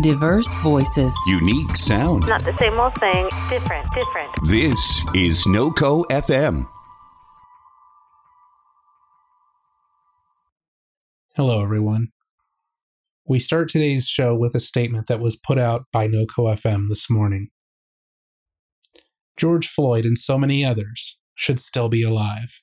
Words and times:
Diverse 0.00 0.48
voices. 0.62 1.12
Unique 1.26 1.76
sound. 1.76 2.26
Not 2.26 2.42
the 2.44 2.56
same 2.58 2.80
old 2.80 2.94
thing, 2.94 3.28
different, 3.50 3.86
different. 3.94 4.30
This 4.46 5.04
is 5.14 5.44
NoCo 5.44 6.06
FM. 6.06 6.66
Hello, 11.36 11.62
everyone. 11.62 12.08
We 13.26 13.38
start 13.38 13.68
today's 13.68 14.08
show 14.08 14.34
with 14.34 14.54
a 14.54 14.60
statement 14.60 15.08
that 15.08 15.20
was 15.20 15.36
put 15.36 15.58
out 15.58 15.84
by 15.92 16.08
NoCo 16.08 16.56
FM 16.56 16.88
this 16.88 17.10
morning. 17.10 17.48
George 19.36 19.68
Floyd 19.68 20.06
and 20.06 20.16
so 20.16 20.38
many 20.38 20.64
others 20.64 21.20
should 21.34 21.60
still 21.60 21.90
be 21.90 22.02
alive. 22.02 22.62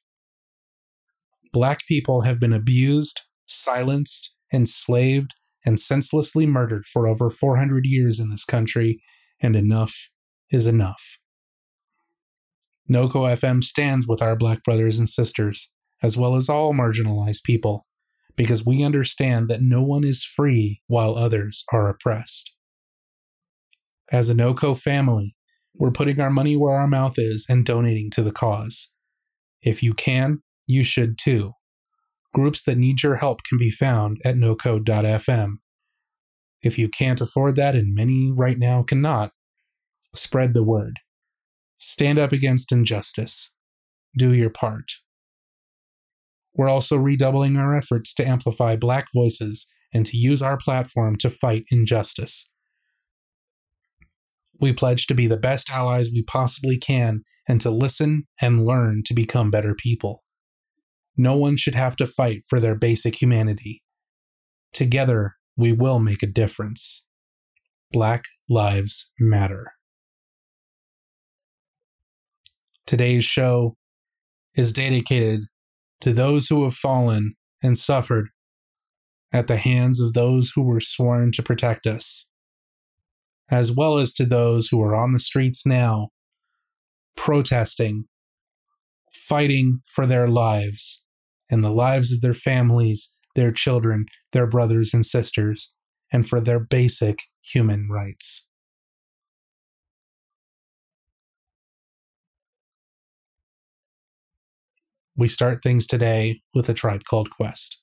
Black 1.54 1.86
people 1.88 2.21
have 2.21 2.39
been 2.39 2.54
abused, 2.54 3.21
silenced, 3.46 4.34
enslaved, 4.52 5.36
and 5.66 5.80
senselessly 5.80 6.46
murdered 6.46 6.86
for 6.86 7.07
over 7.07 7.30
400 7.30 7.86
years 7.86 8.20
in 8.20 8.30
this 8.30 8.45
country, 8.45 9.02
and 9.41 9.55
enough 9.55 10.09
is 10.52 10.67
enough. 10.67 11.17
NoCo 12.90 13.31
FM 13.38 13.64
stands 13.64 14.08
with 14.08 14.22
our 14.22 14.36
black 14.36 14.64
brothers 14.64 14.98
and 14.98 15.08
sisters, 15.08 15.72
as 16.02 16.17
well 16.17 16.36
as 16.36 16.50
all 16.50 16.73
marginalized 16.73 17.44
people, 17.44 17.86
because 18.36 18.66
we 18.66 18.84
understand 18.84 19.48
that 19.50 19.62
no 19.62 19.84
one 19.84 20.03
is 20.03 20.23
free 20.23 20.81
while 20.88 21.16
others 21.16 21.64
are 21.72 21.88
oppressed. 21.89 22.55
As 24.12 24.30
a 24.30 24.34
NoCo 24.34 24.80
family, 24.80 25.36
we're 25.76 25.91
putting 25.91 26.20
our 26.20 26.31
money 26.31 26.58
where 26.58 26.73
our 26.73 26.88
mouth 26.88 27.14
is 27.17 27.45
and 27.48 27.66
donating 27.66 28.09
to 28.12 28.23
the 28.23 28.31
cause. 28.31 28.91
If 29.62 29.84
you 29.84 29.94
can, 29.94 30.41
you 30.67 30.84
should 30.84 31.17
too. 31.17 31.53
Groups 32.33 32.63
that 32.63 32.77
need 32.77 33.01
your 33.01 33.17
help 33.17 33.43
can 33.43 33.57
be 33.57 33.71
found 33.71 34.17
at 34.23 34.35
nocode.fm. 34.35 35.55
If 36.61 36.77
you 36.77 36.89
can't 36.89 37.21
afford 37.21 37.55
that, 37.55 37.75
and 37.75 37.95
many 37.95 38.31
right 38.31 38.57
now 38.59 38.83
cannot, 38.83 39.31
spread 40.13 40.53
the 40.53 40.63
word. 40.63 40.97
Stand 41.77 42.19
up 42.19 42.31
against 42.31 42.71
injustice. 42.71 43.55
Do 44.17 44.33
your 44.33 44.49
part. 44.49 44.91
We're 46.53 46.69
also 46.69 46.97
redoubling 46.97 47.58
our 47.58 47.75
efforts 47.75 48.13
to 48.16 48.27
amplify 48.27 48.75
Black 48.75 49.08
voices 49.14 49.67
and 49.93 50.05
to 50.05 50.17
use 50.17 50.41
our 50.41 50.58
platform 50.58 51.16
to 51.17 51.30
fight 51.30 51.64
injustice. 51.71 52.52
We 54.59 54.73
pledge 54.73 55.08
to 55.08 55.16
be 55.16 55.25
the 55.25 55.38
best 55.38 55.71
allies 55.71 56.09
we 56.11 56.21
possibly 56.23 56.77
can 56.77 57.21
and 57.47 57.61
to 57.61 57.71
listen 57.71 58.23
and 58.41 58.66
learn 58.66 59.03
to 59.05 59.14
become 59.14 59.49
better 59.49 59.73
people. 59.73 60.23
No 61.22 61.36
one 61.36 61.58
should 61.58 61.75
have 61.75 61.98
to 61.98 62.08
fight 62.08 62.44
for 62.48 62.62
their 62.62 62.75
basic 62.78 63.22
humanity. 63.22 63.84
Together, 64.72 65.36
we 65.58 65.73
will 65.73 66.00
make 66.00 66.23
a 66.23 66.28
difference. 66.28 67.06
Black 67.92 68.23
Lives 68.50 69.11
Matter. 69.20 69.73
Today's 72.88 73.26
show 73.26 73.76
is 74.56 74.72
dedicated 74.72 75.42
to 76.00 76.14
those 76.14 76.48
who 76.48 76.64
have 76.64 76.76
fallen 76.76 77.33
and 77.61 77.78
suffered 77.78 78.30
at 79.33 79.48
the 79.48 79.58
hands 79.58 80.00
of 80.00 80.14
those 80.14 80.54
who 80.56 80.64
were 80.64 80.80
sworn 80.80 81.33
to 81.33 81.44
protect 81.44 81.86
us, 81.86 82.30
as 83.52 83.76
well 83.76 84.00
as 84.00 84.14
to 84.14 84.26
those 84.26 84.70
who 84.70 84.81
are 84.81 84.95
on 84.95 85.11
the 85.11 85.20
streets 85.20 85.66
now 85.66 86.11
protesting, 87.17 88.06
fighting 89.11 89.81
for 89.83 90.06
their 90.06 90.30
lives 90.30 90.98
and 91.50 91.64
the 91.64 91.72
lives 91.72 92.11
of 92.11 92.22
their 92.22 92.33
families, 92.33 93.16
their 93.36 93.52
children, 93.52 94.05
their 94.31 94.47
brothers 94.47 94.94
and 94.94 95.05
sisters, 95.05 95.73
and 96.11 96.28
for 96.28 96.39
their 96.39 96.59
basic 96.59 97.23
human 97.42 97.89
rights. 97.89 98.47
We 105.15 105.27
start 105.27 105.61
things 105.61 105.86
today 105.86 106.42
with 106.54 106.70
a 106.70 106.73
tribe 106.73 107.04
called 107.04 107.30
Quest. 107.30 107.79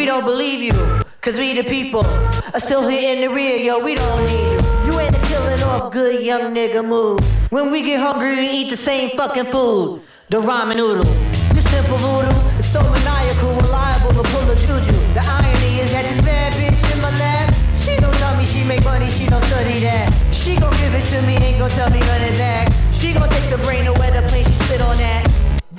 We 0.00 0.06
don't 0.06 0.24
believe 0.24 0.62
you, 0.62 0.72
cause 1.20 1.36
we 1.36 1.52
the 1.52 1.62
people 1.62 2.06
are 2.54 2.58
still 2.58 2.88
here 2.88 3.14
in 3.14 3.20
the 3.20 3.28
rear, 3.28 3.56
yo, 3.56 3.84
we 3.84 3.94
don't 3.94 4.24
need 4.24 4.52
you. 4.52 4.60
You 4.86 4.98
ain't 4.98 5.14
a 5.14 5.20
killing 5.28 5.62
off 5.64 5.92
good 5.92 6.24
young 6.24 6.54
nigga 6.54 6.82
move. 6.82 7.20
When 7.52 7.70
we 7.70 7.82
get 7.82 8.00
hungry, 8.00 8.34
we 8.34 8.48
eat 8.48 8.70
the 8.70 8.78
same 8.78 9.14
fucking 9.14 9.52
food. 9.52 10.00
The 10.30 10.40
ramen 10.40 10.76
noodle. 10.76 11.04
This 11.52 11.68
simple 11.68 11.98
voodoo 11.98 12.32
is 12.56 12.64
so 12.64 12.80
maniacal, 12.80 13.52
reliable 13.56 14.14
to 14.16 14.22
pull 14.32 14.50
a 14.50 14.56
juju. 14.56 14.96
The 15.12 15.20
irony 15.20 15.80
is 15.84 15.92
that 15.92 16.08
this 16.08 16.24
bad 16.24 16.54
bitch 16.54 16.80
in 16.96 17.02
my 17.02 17.10
lap, 17.20 17.52
she 17.76 18.00
don't 18.00 18.14
tell 18.14 18.34
me 18.38 18.46
she 18.46 18.64
make 18.64 18.82
money, 18.82 19.10
she 19.10 19.26
don't 19.26 19.44
study 19.52 19.80
that. 19.80 20.08
She 20.32 20.56
gon' 20.56 20.72
give 20.80 20.94
it 20.94 21.04
to 21.12 21.20
me, 21.28 21.36
ain't 21.36 21.58
gon' 21.58 21.68
tell 21.68 21.90
me 21.90 21.98
of 21.98 22.38
that. 22.38 22.72
She 22.94 23.12
gon' 23.12 23.28
take 23.28 23.50
the 23.50 23.58
brain 23.64 23.84
to 23.84 23.92
where 23.92 24.10
the 24.10 24.26
plane 24.28 24.46
she 24.46 24.54
spit 24.64 24.80
on 24.80 24.96
that. 24.96 25.29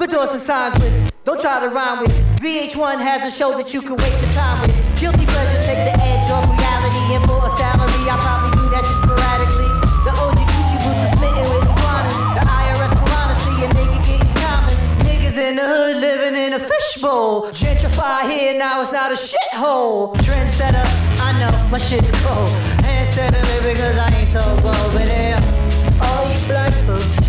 The 0.01 0.07
doors 0.07 0.31
and 0.31 0.41
signs 0.41 0.73
with, 0.81 1.13
don't 1.25 1.39
try 1.39 1.61
to 1.61 1.69
rhyme 1.69 2.01
with. 2.01 2.09
VH1 2.41 2.97
has 3.05 3.21
a 3.21 3.29
show 3.29 3.53
that 3.53 3.71
you 3.71 3.85
can 3.85 3.93
waste 4.01 4.17
your 4.17 4.33
time 4.33 4.65
with. 4.65 4.73
Guilty 4.97 5.29
pleasures 5.29 5.61
take 5.61 5.77
the 5.77 5.93
edge 5.93 6.25
off 6.33 6.41
reality, 6.57 7.13
and 7.13 7.21
for 7.29 7.37
a 7.37 7.53
salary, 7.53 8.09
I 8.09 8.17
probably 8.17 8.49
do 8.57 8.65
that 8.73 8.81
just 8.81 8.97
sporadically. 8.97 9.69
The 10.01 10.11
OG 10.17 10.41
Gucci 10.41 10.77
boots 10.81 11.05
are 11.05 11.13
smitten 11.21 11.45
with 11.53 11.69
iguanas. 11.69 12.17
The 12.33 12.43
IRS 12.49 12.93
piranha 12.97 13.35
see 13.45 13.61
a 13.61 13.69
nigga 13.77 13.97
getting 14.01 14.33
common. 14.41 14.73
Niggas 15.05 15.37
in 15.37 15.53
the 15.61 15.69
hood 15.69 15.97
living 16.01 16.33
in 16.33 16.57
a 16.57 16.61
fishbowl. 16.65 17.53
Gentrify 17.53 18.25
here, 18.25 18.57
now 18.57 18.81
it's 18.81 18.89
not 18.89 19.13
a 19.13 19.19
shithole. 19.21 20.17
Trendsetter, 20.25 20.81
I 21.21 21.37
know 21.37 21.53
my 21.69 21.77
shit's 21.77 22.09
cold. 22.25 22.49
Handsetter, 22.81 23.37
baby, 23.53 23.77
cause 23.77 24.01
I 24.01 24.09
ain't 24.17 24.33
so 24.33 24.41
bold. 24.65 24.97
But 24.97 25.05
yeah, 25.05 25.37
all 26.01 26.25
you 26.25 26.41
black 26.49 26.73
folks, 26.89 27.21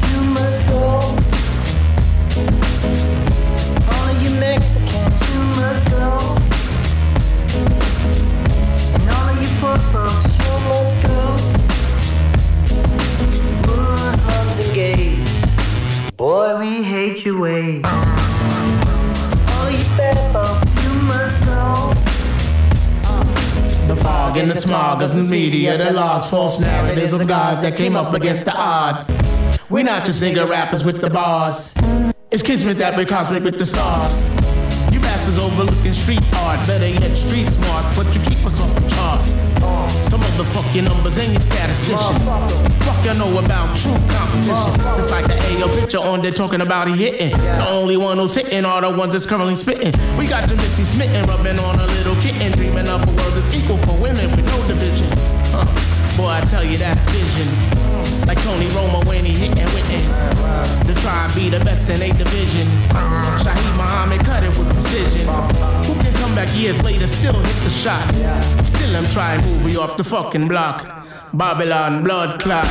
boy, 16.23 16.57
we 16.57 16.85
hate 16.85 17.25
your 17.25 17.41
ways. 17.41 17.83
So 17.83 19.35
all 19.55 19.69
you 19.69 19.83
bad 19.99 20.17
folks, 20.33 20.71
you 20.85 20.93
must 21.11 21.37
go. 21.51 21.93
The 23.89 23.97
fog 23.97 24.37
and 24.37 24.49
the 24.49 24.55
smog 24.55 25.03
of 25.03 25.17
news 25.17 25.29
media 25.29 25.77
that 25.77 25.97
logs 25.97 26.31
false 26.31 26.61
narratives 26.61 27.13
of 27.13 27.27
guys 27.27 27.61
that 27.63 27.77
came 27.77 27.97
up 27.97 28.15
against 28.15 28.45
the 28.45 28.55
odds. 28.57 29.11
We're 29.69 29.83
not 29.83 30.07
just 30.07 30.23
nigga 30.23 30.49
rappers 30.49 30.85
with 30.85 31.01
the 31.01 31.11
bars. 31.11 31.75
It's 32.31 32.45
kismet 32.45 32.79
that 32.79 32.97
we're 32.97 33.05
cosmic 33.05 33.43
with 33.43 33.59
the 33.59 33.67
stars. 33.67 34.13
You 34.93 35.01
bastards 35.01 35.41
overlooking 35.41 35.93
street 35.93 36.23
art, 36.37 36.65
better 36.69 36.87
yet 36.87 37.17
street 37.17 37.49
smart, 37.49 37.85
but 37.97 38.07
you 38.15 38.21
keep 38.23 38.47
us 38.47 38.61
off 38.61 38.73
the 38.77 38.92
chart. 40.33 40.39
The 40.39 40.45
fuck 40.45 40.75
your 40.75 40.85
numbers 40.85 41.19
and 41.19 41.33
your 41.33 41.41
statistician. 41.41 42.19
Fuck 42.81 43.05
you 43.05 43.15
know 43.19 43.39
about 43.39 43.77
true 43.77 43.93
competition. 44.09 44.75
Just 44.97 45.11
like 45.11 45.27
the 45.27 45.37
AO 45.37 45.69
picture 45.69 45.99
on 45.99 46.23
there 46.23 46.33
talking 46.33 46.61
about 46.61 46.89
he 46.89 46.97
hitting. 46.97 47.37
The 47.37 47.69
only 47.69 47.97
one 47.97 48.19
who's 48.19 48.35
hitting 48.35 48.65
are 48.65 48.81
the 48.81 48.91
ones 48.91 49.13
that's 49.13 49.27
currently 49.27 49.57
spitting. 49.57 49.93
We 50.19 50.27
got 50.27 50.49
your 50.49 50.59
smitten, 50.59 51.27
rubbing 51.27 51.59
on 51.59 51.79
a 51.79 51.87
little 51.87 52.17
kitten, 52.17 52.53
dreaming 52.53 52.89
up 52.89 53.03
a 53.03 53.11
world 53.13 53.33
that's 53.35 53.55
equal 53.55 53.79
for 53.79 54.01
women 54.01 54.31
with 54.31 54.45
no 54.47 54.67
division. 54.67 55.09
Huh. 55.53 55.67
Boy, 56.17 56.29
I 56.29 56.41
tell 56.43 56.65
you 56.65 56.77
that's 56.77 57.05
vision. 57.11 57.49
Like 58.27 58.41
Tony 58.43 58.67
Romo 58.67 59.05
when 59.07 59.25
he 59.25 59.35
hitting 59.35 59.65
Witten. 59.65 60.87
The 60.87 60.95
tribe 61.01 61.35
be 61.35 61.49
the 61.49 61.59
best 61.61 61.89
in 61.89 62.01
a 62.03 62.13
division. 62.13 62.67
Shaheed 63.43 63.77
Muhammad 63.77 64.25
cut 64.25 64.45
it 64.45 64.57
with 64.57 64.73
precision. 64.75 65.27
Who 65.87 66.02
come 66.35 66.47
back 66.47 66.57
years 66.57 66.83
later, 66.83 67.07
still 67.07 67.35
hit 67.35 67.57
the 67.65 67.69
shot? 67.69 68.09
Still 68.65 68.97
I'm 68.97 69.07
trying 69.07 69.41
to 69.41 69.47
move 69.49 69.73
you 69.73 69.81
off 69.81 69.97
the 69.99 70.05
fucking 70.05 70.49
block. 70.49 71.07
Babylon 71.35 72.05
blood 72.05 72.41
clot. 72.41 72.67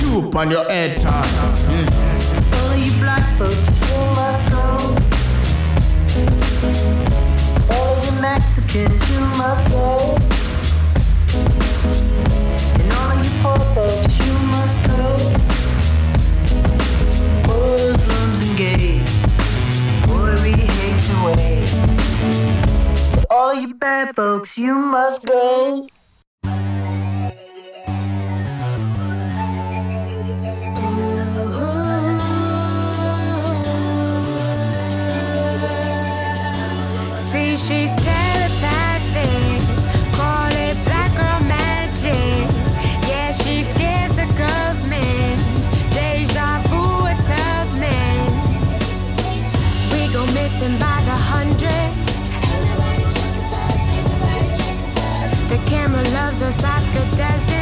You 0.00 0.30
on 0.34 0.50
your 0.50 0.64
head 0.64 0.96
top. 0.96 1.26
Mm. 1.68 1.88
All 2.54 2.76
you 2.76 2.92
black 3.00 3.24
folks, 3.36 3.68
you 3.84 3.98
must 4.16 4.42
go. 4.50 4.64
All 7.74 7.94
you 8.04 8.12
Mexicans, 8.22 9.10
you 9.12 9.20
must 9.36 9.68
go. 9.68 10.16
And 12.80 12.92
all 12.98 13.14
you 13.22 13.30
poor 13.42 13.60
folks, 13.74 14.12
you 14.24 14.34
must 14.54 14.78
go. 14.88 15.00
Muslims 17.46 18.40
and 18.48 18.56
gays, 18.56 19.26
boy, 20.06 20.34
we 20.42 20.52
hate 20.52 21.08
your 21.10 21.36
ways. 21.36 21.91
All 23.34 23.54
you 23.54 23.72
bad 23.72 24.14
folks, 24.14 24.58
you 24.58 24.74
must 24.74 25.24
go. 25.24 25.86
she's 37.56 37.94
10 37.94 38.21
camera 56.42 56.62
loves 56.62 57.20
us, 57.20 57.61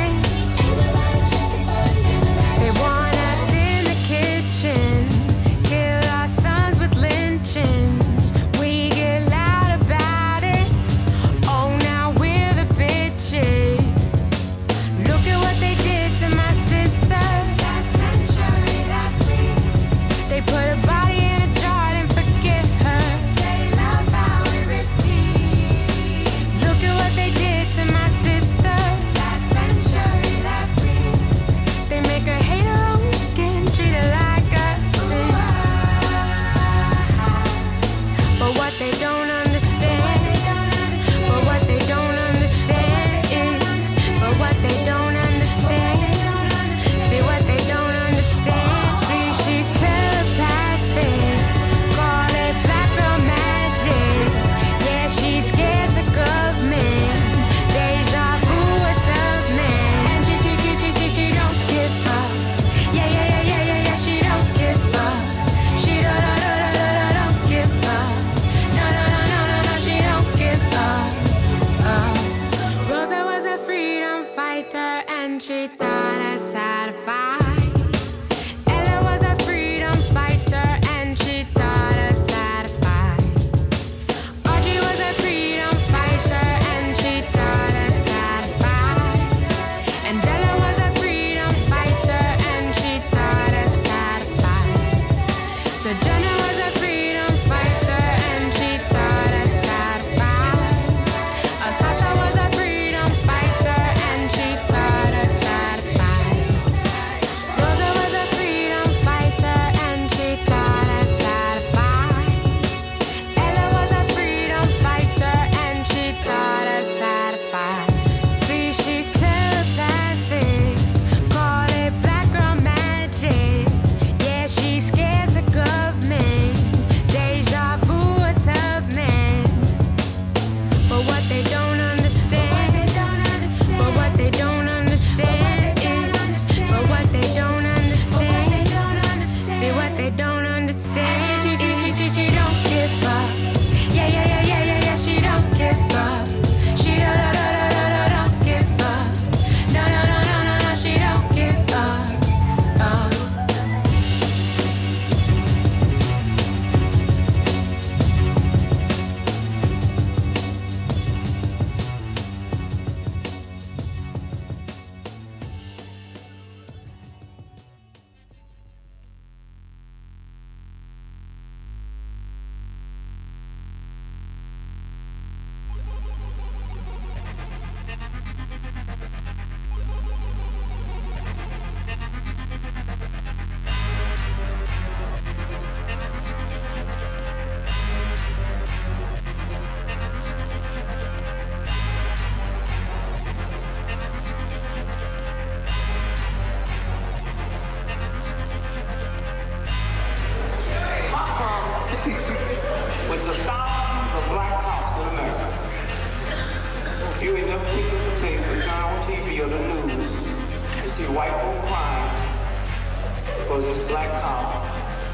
because 213.50 213.66
this 213.66 213.82
black 213.88 214.08
cop 214.20 214.62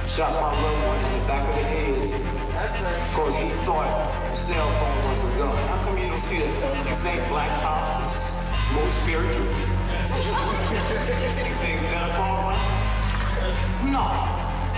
shot 0.06 0.30
my 0.36 0.52
loved 0.60 0.84
one 0.84 1.00
in 1.00 1.08
the 1.20 1.26
back 1.26 1.48
of 1.48 1.54
the 1.56 1.62
head 1.72 1.96
because 3.08 3.34
he 3.34 3.48
thought 3.64 3.88
cell 4.30 4.68
phone 4.76 5.00
was 5.08 5.24
a 5.24 5.32
gun. 5.40 5.56
How 5.68 5.80
come 5.82 5.96
you 5.96 6.08
don't 6.08 6.20
see 6.20 6.40
that? 6.44 6.52
You 6.86 6.94
think 6.96 7.26
black 7.30 7.58
cops 7.64 7.96
is 7.96 8.12
more 8.76 8.90
spiritual? 9.00 9.40
you 9.40 9.48
think 11.64 11.80
better 11.88 12.12
call 12.20 12.52
No. 13.88 14.04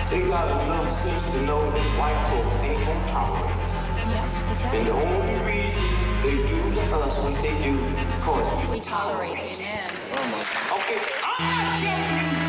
They 0.07 0.23
got 0.29 0.47
enough 0.63 0.87
sense 0.89 1.25
to 1.33 1.41
know 1.43 1.59
that 1.59 1.87
white 1.99 2.15
folks 2.31 2.55
ain't 2.63 2.79
gonna 2.79 3.11
tolerate 3.11 3.43
it. 3.43 3.59
And 4.71 4.87
the 4.87 4.95
only 4.95 5.35
reason 5.43 5.83
they 6.23 6.39
do 6.47 6.63
to 6.79 6.95
us 6.95 7.19
what 7.19 7.35
they 7.41 7.51
do, 7.61 7.75
cause 8.21 8.47
we 8.71 8.79
tolerate 8.79 9.35
it. 9.35 9.59
Okay, 9.59 11.03
I'm 11.27 11.59
not 11.59 11.75
telling 11.83 12.39
you 12.43 12.48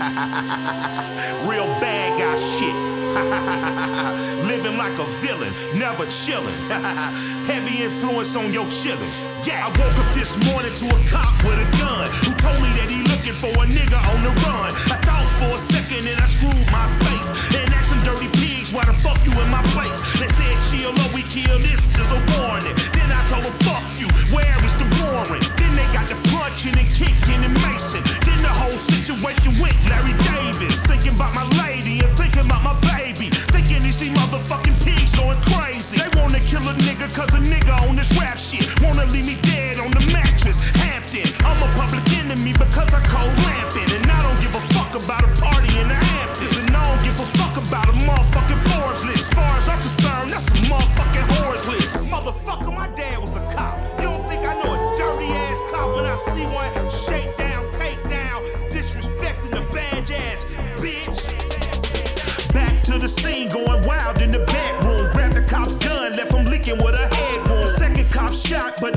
Real 1.44 1.68
bad 1.76 2.16
guy 2.16 2.32
shit. 2.56 2.72
Living 4.48 4.78
like 4.78 4.98
a 4.98 5.04
villain, 5.20 5.52
never 5.76 6.06
chilling. 6.06 6.56
Heavy 7.44 7.84
influence 7.84 8.34
on 8.34 8.50
your 8.54 8.64
chillin'. 8.72 9.12
Yeah, 9.44 9.66
I 9.66 9.68
woke 9.76 9.92
up 10.00 10.08
this 10.14 10.40
morning 10.48 10.72
to 10.72 10.86
a 10.88 10.98
cop 11.04 11.36
with 11.44 11.60
a 11.60 11.68
gun 11.76 12.08
who 12.24 12.32
told 12.40 12.64
me 12.64 12.72
that 12.80 12.88
he 12.88 13.04
looking 13.12 13.36
for 13.36 13.52
a 13.52 13.68
nigga 13.68 14.00
on 14.16 14.24
the 14.24 14.32
run. 14.40 14.72
I 14.88 14.96
thought 15.04 15.28
for 15.36 15.52
a 15.52 15.60
second 15.60 16.08
and 16.08 16.16
I 16.16 16.24
screwed 16.24 16.64
my 16.72 16.88
face 17.04 17.28
and 17.60 17.68
asked 17.76 17.92
some 17.92 18.00
dirty 18.00 18.32
pigs 18.40 18.72
why 18.72 18.88
the 18.88 18.96
fuck 19.04 19.20
you 19.28 19.36
in 19.36 19.50
my 19.52 19.60
place. 19.76 20.00
They 20.16 20.32
said 20.32 20.56
chill 20.72 20.96
or 20.96 21.12
we 21.12 21.28
kill. 21.28 21.60
This 21.60 21.76
is 21.92 22.08
a 22.08 22.20
warning. 22.40 22.72
Then 22.96 23.12
I 23.12 23.20
told 23.28 23.44
them 23.44 23.52
fuck 23.68 23.84
you. 24.00 24.08
Where 24.32 24.56
is 24.64 24.72
the 24.80 24.88
warrant? 24.96 25.44
Then 25.60 25.76
they 25.76 25.84
got 25.92 26.08
the 26.08 26.16
and 26.50 26.90
kicking 26.90 27.42
and 27.46 27.56
macing. 27.62 28.02
Then 28.26 28.42
the 28.42 28.50
whole 28.50 28.74
situation 28.74 29.54
went 29.62 29.78
Larry 29.86 30.12
Davis. 30.18 30.82
Thinking 30.82 31.14
about 31.14 31.32
my 31.32 31.46
lady 31.62 32.00
and 32.02 32.10
thinking 32.18 32.42
about 32.42 32.62
my 32.66 32.74
baby. 32.90 33.30
Thinking 33.54 33.82
these 33.82 34.02
motherfucking 34.02 34.74
pigs 34.82 35.14
going 35.14 35.38
crazy. 35.46 35.98
They 36.02 36.10
wanna 36.18 36.40
kill 36.40 36.66
a 36.68 36.74
nigga 36.74 37.06
cause 37.14 37.32
a 37.34 37.38
nigga 37.38 37.74
on 37.88 37.94
this 37.94 38.10
rap 38.18 38.36
shit. 38.36 38.66
Wanna 38.82 39.06
leave 39.06 39.26
me 39.26 39.36
dead 39.42 39.78
on 39.78 39.90
the 39.92 40.02
mattress. 40.12 40.58
Hampton. 40.74 41.30
I'm 41.46 41.62
a 41.62 41.70
public 41.78 42.04
enemy 42.18 42.52
because 42.52 42.92
I 42.92 43.00
cold 43.06 43.32
lamping. 43.46 43.90
And 43.96 44.10
I 44.10 44.20
don't 44.26 44.40
give 44.42 44.54
a 44.54 44.62
fuck 44.74 44.92
about 44.98 45.22
a 45.22 45.30
party 45.40 45.70
in 45.78 45.86
the 45.86 45.94
Hamptons. 45.94 46.56
And 46.58 46.76
I 46.76 46.82
don't 46.82 47.02
give 47.06 47.18
a 47.20 47.28
fuck 47.38 47.56
about 47.62 47.88
a 47.88 47.94
motherfucking 47.94 48.60
Forbes 48.68 49.04
list. 49.06 49.32
Far 49.32 49.56
as 49.56 49.68
I'm 49.68 49.78
concerned, 49.78 50.32
that's 50.34 50.48
a 50.48 50.58
motherfucking 50.66 51.29
see 56.34 56.46
one? 56.46 56.90
Shake 56.90 57.36
down, 57.36 57.70
take 57.72 58.02
down, 58.08 58.44
disrespecting 58.70 59.50
the 59.50 59.62
badge 59.72 60.10
ass 60.10 60.44
bitch. 60.76 61.20
Back 62.52 62.82
to 62.84 62.98
the 62.98 63.08
scene, 63.08 63.48
going 63.48 63.84
wild 63.86 64.20
in 64.20 64.30
the 64.32 64.40
bedroom. 64.40 65.10
Grabbed 65.12 65.34
the 65.34 65.42
cop's 65.42 65.76
gun, 65.76 66.12
left 66.14 66.32
him 66.32 66.46
leaking 66.46 66.78
with 66.78 66.94
a 66.94 67.06
head 67.14 67.48
wound. 67.48 67.68
Second 67.76 68.10
cop 68.10 68.34
shot, 68.34 68.74
but 68.80 68.94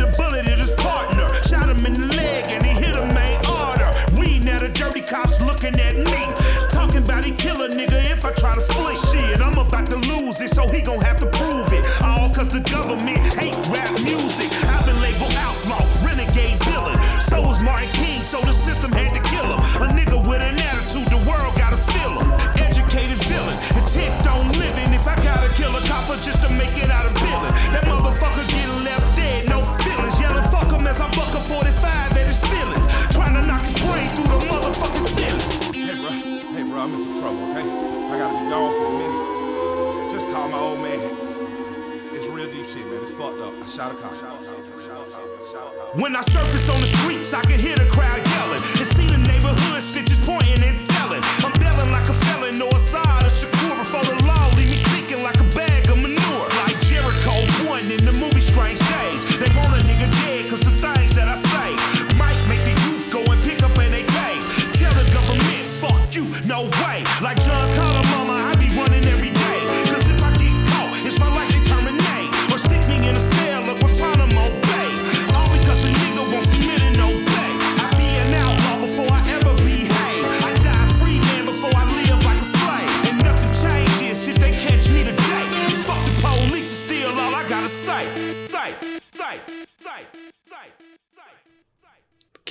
When 45.96 46.16
I 46.16 46.22
surface 46.22 46.70
on 46.70 46.80
the 46.80 46.88
streets, 46.88 47.34
I 47.34 47.42
can 47.42 47.60
hear 47.60 47.76
the 47.76 47.86
crowd 47.90 48.26
yelling 48.28 48.62
and 48.80 48.88
see 48.96 49.08
the 49.08 49.18
neighborhood 49.18 49.84
stitches 49.84 50.18
pointing 50.26 50.43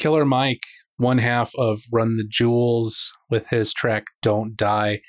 Killer 0.02 0.25
Mike, 0.25 0.64
one 0.97 1.18
half 1.18 1.52
of 1.56 1.82
Run 1.92 2.16
the 2.16 2.26
Jewels 2.28 3.12
with 3.30 3.50
his 3.50 3.73
track 3.73 4.06
Don't 4.21 4.56
Die. 4.56 5.00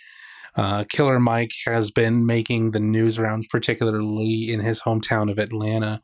Uh, 0.56 0.84
Killer 0.88 1.20
Mike 1.20 1.50
has 1.66 1.90
been 1.90 2.28
making 2.28 2.72
the 2.72 2.80
news 2.80 3.18
rounds, 3.18 3.48
particularly 3.50 4.52
in 4.52 4.60
his 4.60 4.84
hometown 4.84 5.32
of 5.32 5.40
Atlanta, 5.40 6.00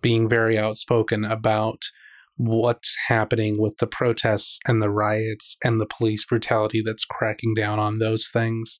being 0.00 0.28
very 0.28 0.56
outspoken 0.56 1.24
about 1.24 1.78
what's 2.36 2.96
happening 3.08 3.60
with 3.60 3.78
the 3.78 3.88
protests 3.88 4.60
and 4.64 4.80
the 4.80 4.90
riots 4.90 5.56
and 5.64 5.80
the 5.80 5.86
police 5.86 6.24
brutality 6.24 6.82
that's 6.86 7.04
cracking 7.04 7.52
down 7.52 7.80
on 7.80 7.98
those 7.98 8.28
things. 8.32 8.78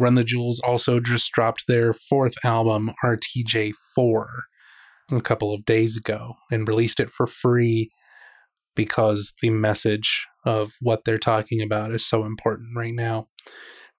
Run 0.00 0.16
the 0.16 0.24
Jewels 0.24 0.58
also 0.58 0.98
just 0.98 1.30
dropped 1.30 1.68
their 1.68 1.92
fourth 1.92 2.34
album, 2.44 2.90
RTJ4, 3.04 4.26
a 5.12 5.20
couple 5.20 5.54
of 5.54 5.64
days 5.64 5.96
ago 5.96 6.34
and 6.50 6.66
released 6.66 6.98
it 6.98 7.12
for 7.12 7.28
free 7.28 7.92
because 8.74 9.34
the 9.42 9.50
message 9.50 10.26
of 10.44 10.72
what 10.80 11.04
they're 11.04 11.18
talking 11.18 11.62
about 11.62 11.92
is 11.92 12.06
so 12.06 12.24
important 12.24 12.76
right 12.76 12.94
now. 12.94 13.28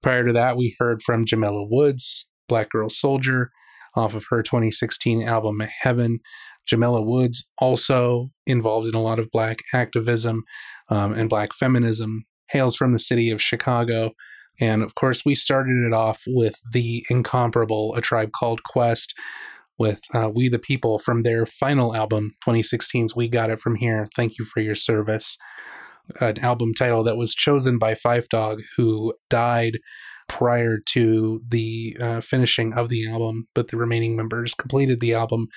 Prior 0.02 0.26
to 0.26 0.34
that, 0.34 0.58
we 0.58 0.76
heard 0.80 1.02
from 1.02 1.26
Jamila 1.26 1.66
Woods, 1.68 2.28
Black 2.48 2.70
Girl 2.70 2.90
Soldier, 2.90 3.52
off 3.96 4.14
of 4.14 4.26
her 4.30 4.44
2016 4.44 5.28
album 5.28 5.62
Heaven. 5.62 6.20
Jamila 6.68 7.02
Woods 7.02 7.50
also 7.58 8.30
involved 8.46 8.88
in 8.88 8.96
a 8.96 9.02
lot 9.02 9.20
of 9.20 9.32
black 9.32 9.60
activism 9.74 10.44
um, 10.90 11.14
and 11.14 11.30
black 11.30 11.54
feminism, 11.54 12.26
hails 12.50 12.76
from 12.76 12.92
the 12.92 13.00
city 13.00 13.30
of 13.30 13.42
Chicago. 13.42 14.12
And 14.60 14.84
of 14.84 14.96
course, 14.96 15.24
we 15.26 15.36
started 15.36 15.86
it 15.86 15.94
off 15.94 16.24
with 16.28 16.56
the 16.72 17.06
incomparable 17.10 17.94
A 17.96 18.02
Tribe 18.02 18.32
Called 18.32 18.64
Quest 18.64 19.14
with 19.78 20.02
uh, 20.14 20.30
We 20.34 20.50
the 20.50 20.60
People 20.60 21.00
from 21.00 21.24
their 21.24 21.46
final 21.46 21.96
album, 21.96 22.34
2016's 22.46 23.16
We 23.16 23.28
Got 23.28 23.50
It 23.50 23.60
From 23.60 23.76
Here. 23.76 24.08
Thank 24.16 24.38
you 24.38 24.46
for 24.46 24.62
your 24.62 24.76
service. 24.76 25.38
An 26.22 26.40
album 26.40 26.74
title 26.74 27.04
that 27.04 27.18
was 27.18 27.34
chosen 27.34 27.78
by 27.78 27.94
Phife 27.96 28.28
Dawg, 28.30 28.62
who 28.78 29.14
died 29.30 29.80
prior 30.28 30.80
to 30.90 31.42
the 31.48 31.98
uh, 32.00 32.22
finishing 32.22 32.74
of 32.74 32.90
the 32.90 33.10
album, 33.10 33.48
but 33.54 33.70
the 33.70 33.78
remaining 33.78 34.16
members 34.16 34.54
completed 34.54 35.00
the 35.00 35.14
album 35.14 35.48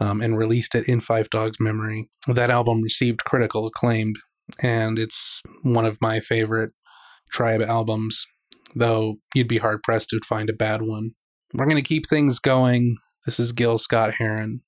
um, 0.00 0.20
and 0.20 0.36
released 0.36 0.74
it 0.74 0.88
in 0.88 1.00
Phife 1.00 1.30
Dawg's 1.30 1.60
memory. 1.60 2.08
That 2.26 2.50
album 2.50 2.82
received 2.82 3.24
critical 3.24 3.66
acclaim, 3.66 4.14
and 4.62 4.98
it's 4.98 5.42
one 5.62 5.86
of 5.86 6.00
my 6.00 6.20
favorite 6.20 6.72
Tribe 7.30 7.62
albums, 7.62 8.24
though 8.74 9.16
you'd 9.34 9.48
be 9.48 9.58
hard 9.58 9.82
pressed 9.82 10.10
to 10.10 10.20
find 10.24 10.48
a 10.48 10.54
bad 10.54 10.82
one. 10.82 11.10
We're 11.52 11.64
going 11.64 11.76
to 11.76 11.82
keep 11.82 12.08
things 12.08 12.38
going. 12.38 12.96
This 13.26 13.40
is 13.40 13.50
Gil 13.50 13.76
Scott 13.76 14.14
Heron. 14.14 14.60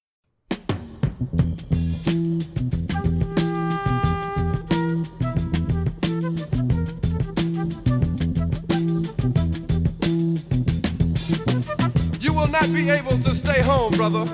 You 12.19 12.33
will 12.33 12.49
not 12.49 12.73
be 12.73 12.91
able 12.91 13.17
to 13.19 13.33
stay 13.33 13.63
home, 13.63 13.93
brother. 13.93 14.25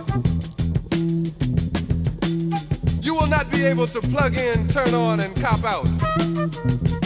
You 3.02 3.14
will 3.14 3.26
not 3.26 3.50
be 3.50 3.66
able 3.66 3.86
to 3.88 4.00
plug 4.00 4.38
in, 4.38 4.66
turn 4.68 4.94
on, 4.94 5.20
and 5.20 5.36
cop 5.36 5.62
out. 5.64 7.03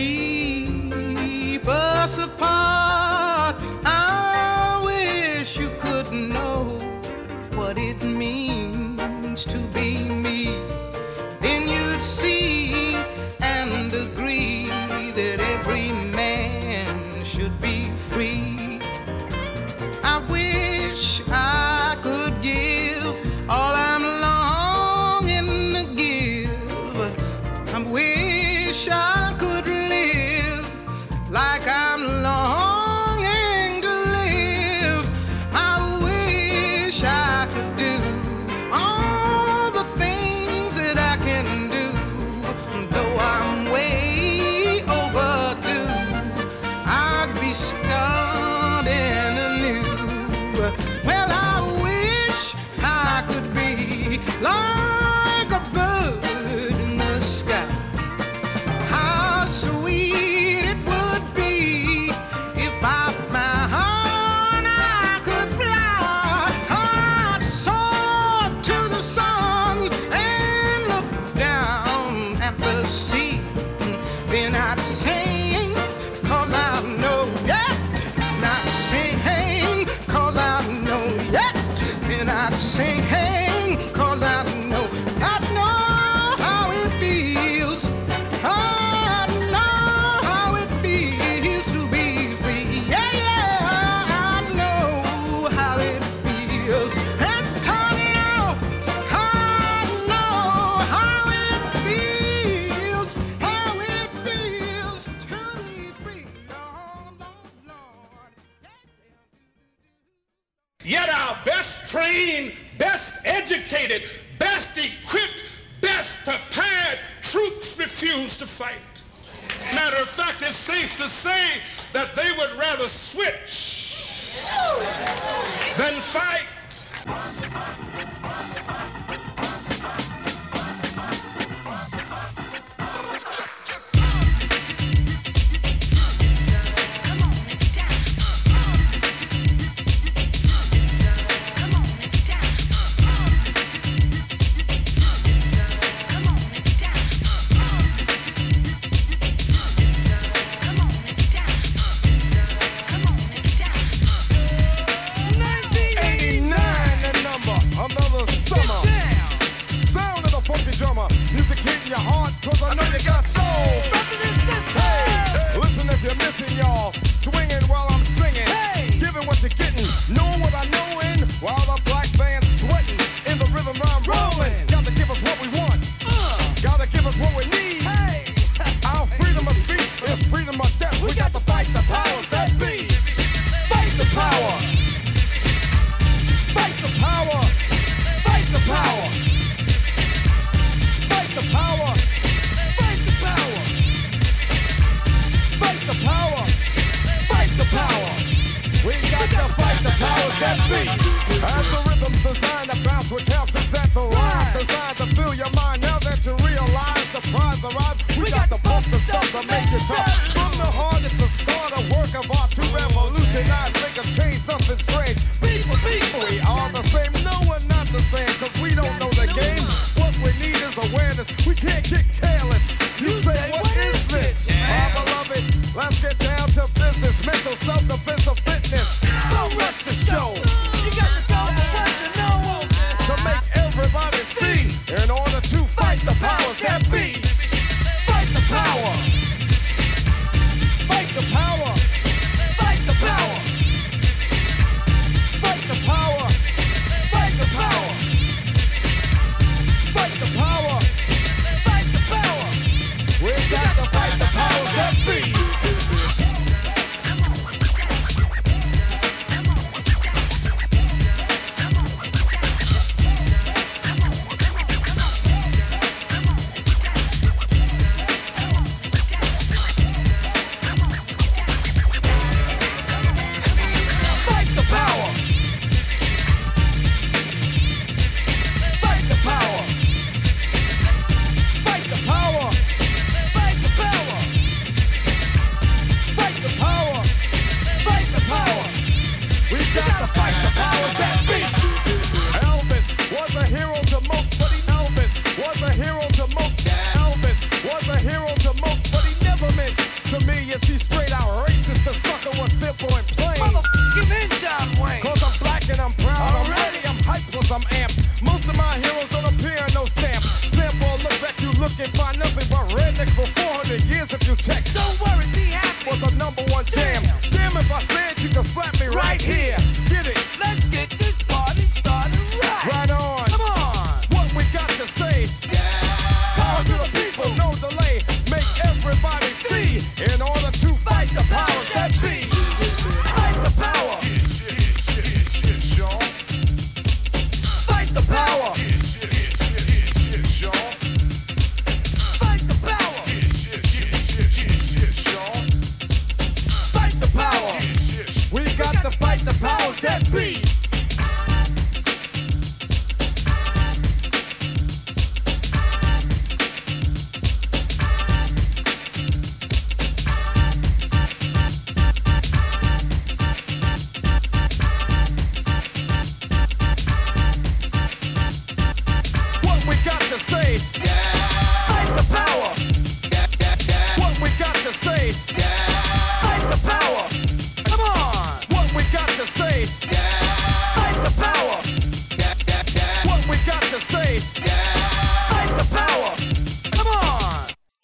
Keep 0.00 1.68
us 1.68 2.24
apart. 2.24 2.69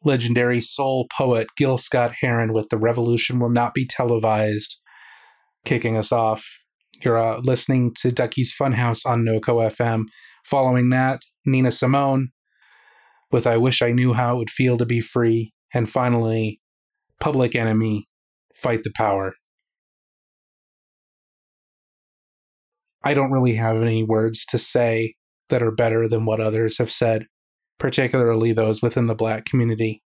legendary 0.07 0.61
soul 0.61 1.07
poet 1.17 1.49
Gil 1.57 1.77
Scott 1.77 2.13
Heron 2.21 2.53
with 2.53 2.69
The 2.71 2.79
Revolution 2.79 3.39
Will 3.39 3.51
Not 3.51 3.75
Be 3.75 3.87
Televised 3.87 4.79
kicking 5.65 5.97
us 5.97 6.13
off. 6.13 6.47
You're 7.05 7.19
uh, 7.19 7.41
listening 7.41 7.93
to 7.99 8.13
Ducky's 8.13 8.55
Funhouse 8.59 9.05
on 9.05 9.25
NoCo 9.25 9.71
FM. 9.71 10.05
Following 10.47 10.91
that, 10.91 11.21
Nina 11.45 11.73
Simone 11.73 12.29
with 13.31 13.47
I 13.47 13.57
Wish 13.57 13.83
I 13.83 13.93
Knew 13.93 14.15
How 14.15 14.37
It 14.37 14.39
Would 14.39 14.51
Feel 14.51 14.79
to 14.79 14.87
Be 14.87 15.01
Free. 15.01 15.53
And 15.75 15.91
finally, 15.91 16.61
Public 17.21 17.55
Enemy, 17.55 18.07
Fight 18.55 18.83
the 18.85 18.93
Power. 18.97 19.35
I 23.03 23.15
don't 23.15 23.33
really 23.33 23.55
have 23.55 23.77
any 23.83 24.03
words 24.03 24.47
to 24.47 24.59
say 24.59 25.15
that 25.49 25.63
are 25.63 25.73
better 25.73 26.09
than 26.09 26.25
what 26.25 26.41
others 26.41 26.79
have 26.79 26.91
said 26.91 27.27
particularly 27.79 28.53
those 28.53 28.83
within 28.83 29.07
the 29.07 29.15
black 29.15 29.45
community. 29.45 30.03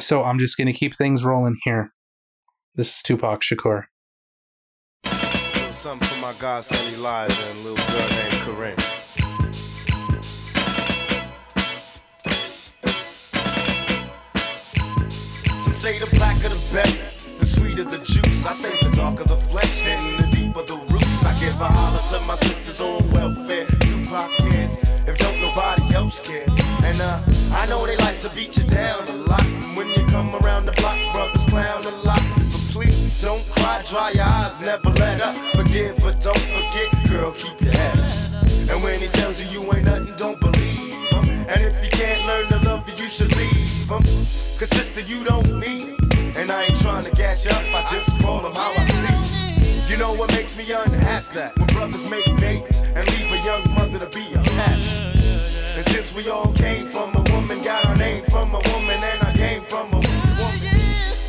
So 0.00 0.24
I'm 0.24 0.38
just 0.38 0.56
going 0.56 0.68
to 0.68 0.72
keep 0.72 0.94
things 0.94 1.24
rolling 1.24 1.58
here. 1.64 1.92
This 2.74 2.96
is 2.96 3.02
Tupac 3.02 3.42
Shakur. 3.42 3.84
Something 5.70 6.08
for 6.08 6.22
my 6.22 6.32
godson 6.38 6.78
Elijah 6.94 7.34
and 7.50 7.64
little 7.64 7.76
girl 7.76 8.08
named 8.10 8.40
Corinne. 8.44 8.78
Some 15.60 15.74
say 15.74 15.98
the 15.98 16.08
blacker 16.16 16.48
the 16.48 16.70
better, 16.72 17.38
the 17.38 17.46
sweeter 17.46 17.84
the 17.84 17.98
juice. 17.98 18.46
I 18.46 18.52
say 18.52 18.70
the 18.80 18.96
darker 18.96 19.24
the 19.24 19.36
flesh, 19.36 19.82
then 19.82 20.16
the 20.18 20.26
deeper 20.28 20.62
the 20.62 20.76
roots. 20.76 21.24
I 21.26 21.38
give 21.40 21.60
a 21.60 21.66
holler 21.66 21.98
to 21.98 22.26
my 22.26 22.36
sisters 22.36 22.80
on 22.80 23.10
welfare. 23.10 23.66
Tupac 23.66 24.30
kids, 24.38 24.82
if 25.06 25.18
don't 25.18 25.40
nobody 25.40 25.81
else 25.92 26.20
care. 26.20 26.46
And 26.84 27.00
uh, 27.00 27.20
I 27.52 27.66
know 27.68 27.86
they 27.86 27.96
like 27.98 28.18
to 28.20 28.30
beat 28.30 28.56
you 28.56 28.64
down 28.64 29.06
a 29.08 29.12
lot. 29.12 29.44
And 29.44 29.76
when 29.76 29.88
you 29.88 30.04
come 30.06 30.34
around 30.36 30.66
the 30.66 30.72
block, 30.72 30.96
brothers 31.12 31.44
clown 31.44 31.84
a 31.84 31.90
lot. 32.02 32.22
But 32.36 32.62
please 32.70 33.20
don't 33.20 33.44
cry, 33.50 33.82
dry 33.86 34.10
your 34.10 34.24
eyes, 34.24 34.60
never 34.60 34.90
let 34.90 35.22
up. 35.22 35.34
Forgive, 35.54 35.98
but 35.98 36.20
don't 36.20 36.38
forget, 36.38 36.88
girl, 37.08 37.32
keep 37.32 37.60
your 37.60 37.72
head 37.72 38.00
up. 38.00 38.42
And 38.70 38.82
when 38.82 39.00
he 39.00 39.08
tells 39.08 39.40
you 39.40 39.46
you 39.48 39.72
ain't 39.74 39.84
nothing, 39.84 40.14
don't 40.16 40.40
believe 40.40 40.78
him. 41.10 41.24
And 41.48 41.60
if 41.60 41.84
you 41.84 41.90
can't 41.90 42.26
learn 42.26 42.48
to 42.48 42.68
love 42.68 42.88
you, 42.88 43.04
you 43.04 43.10
should 43.10 43.34
leave 43.36 43.90
him. 43.90 44.02
Cause 44.58 44.70
sister, 44.70 45.00
you 45.00 45.24
don't 45.24 45.60
need. 45.60 45.96
And 46.36 46.50
I 46.50 46.64
ain't 46.64 46.80
trying 46.80 47.04
to 47.04 47.10
gas 47.10 47.44
you 47.44 47.50
up, 47.50 47.64
I 47.74 47.86
just 47.90 48.20
call 48.20 48.46
him 48.46 48.54
how 48.54 48.72
I 48.72 48.84
see. 48.84 49.92
You 49.92 49.98
know 49.98 50.14
what 50.14 50.32
makes 50.32 50.56
me 50.56 50.64
unhappy? 50.72 51.34
That 51.34 51.58
when 51.58 51.66
brothers 51.68 52.08
make 52.08 52.24
babies 52.40 52.78
and 52.80 53.06
leave 53.12 53.30
a 53.30 53.44
young 53.44 53.74
mother 53.74 53.98
to 53.98 54.06
be 54.06 54.32
a 54.32 54.38
pastor. 54.38 55.01
We 56.14 56.28
all 56.28 56.52
came 56.52 56.88
from 56.88 57.14
a 57.16 57.22
woman, 57.32 57.62
got 57.64 57.86
our 57.86 57.96
name 57.96 58.24
from 58.26 58.54
a 58.54 58.60
woman, 58.70 59.02
and 59.02 59.22
I 59.22 59.32
came 59.34 59.62
from 59.62 59.86
a 59.94 59.96
woman. 59.96 60.20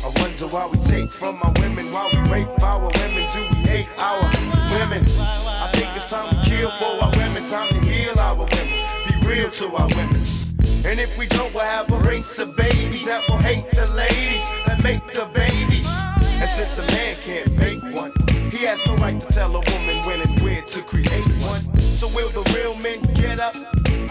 I 0.04 0.12
wonder 0.16 0.46
why 0.46 0.66
we 0.66 0.76
take 0.78 1.08
from 1.08 1.42
our 1.42 1.52
women, 1.58 1.86
why 1.86 2.10
we 2.12 2.18
rape 2.30 2.62
our 2.62 2.80
women, 2.80 3.26
do 3.32 3.40
we 3.50 3.56
hate 3.66 3.88
our 3.98 4.20
women? 4.20 5.02
I 5.08 5.70
think 5.72 5.88
it's 5.96 6.10
time 6.10 6.28
to 6.28 6.50
kill 6.50 6.70
for 6.72 7.02
our 7.02 7.10
women, 7.16 7.42
time 7.48 7.68
to 7.70 7.80
heal 7.80 8.18
our 8.18 8.34
women, 8.34 8.86
be 9.08 9.26
real 9.26 9.50
to 9.52 9.74
our 9.74 9.88
women. 9.88 10.20
And 10.84 11.00
if 11.00 11.16
we 11.16 11.28
don't, 11.28 11.54
we'll 11.54 11.64
have 11.64 11.90
a 11.90 11.98
race 12.00 12.38
of 12.38 12.54
babies 12.54 13.06
that 13.06 13.26
will 13.26 13.38
hate 13.38 13.64
the 13.70 13.86
ladies 13.86 14.46
that 14.66 14.82
make 14.84 15.06
the 15.14 15.24
babies. 15.32 15.86
And 15.88 16.50
since 16.50 16.78
a 16.78 16.86
man 16.92 17.16
can't 17.22 17.50
make 17.58 17.82
one, 17.94 18.12
he 18.50 18.66
has 18.66 18.84
no 18.84 18.96
right 18.96 19.18
to 19.18 19.26
tell 19.28 19.48
a 19.56 19.60
woman 19.60 20.04
when 20.04 20.20
and 20.20 20.40
where 20.40 20.60
to 20.60 20.82
create 20.82 21.32
one. 21.40 21.64
So 21.80 22.06
will 22.08 22.28
the 22.28 22.44
real 22.54 22.76
men 22.76 23.00
get 23.14 23.40
up? 23.40 23.54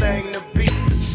thing 0.00 0.32
to 0.32 0.40
be. 0.54 0.66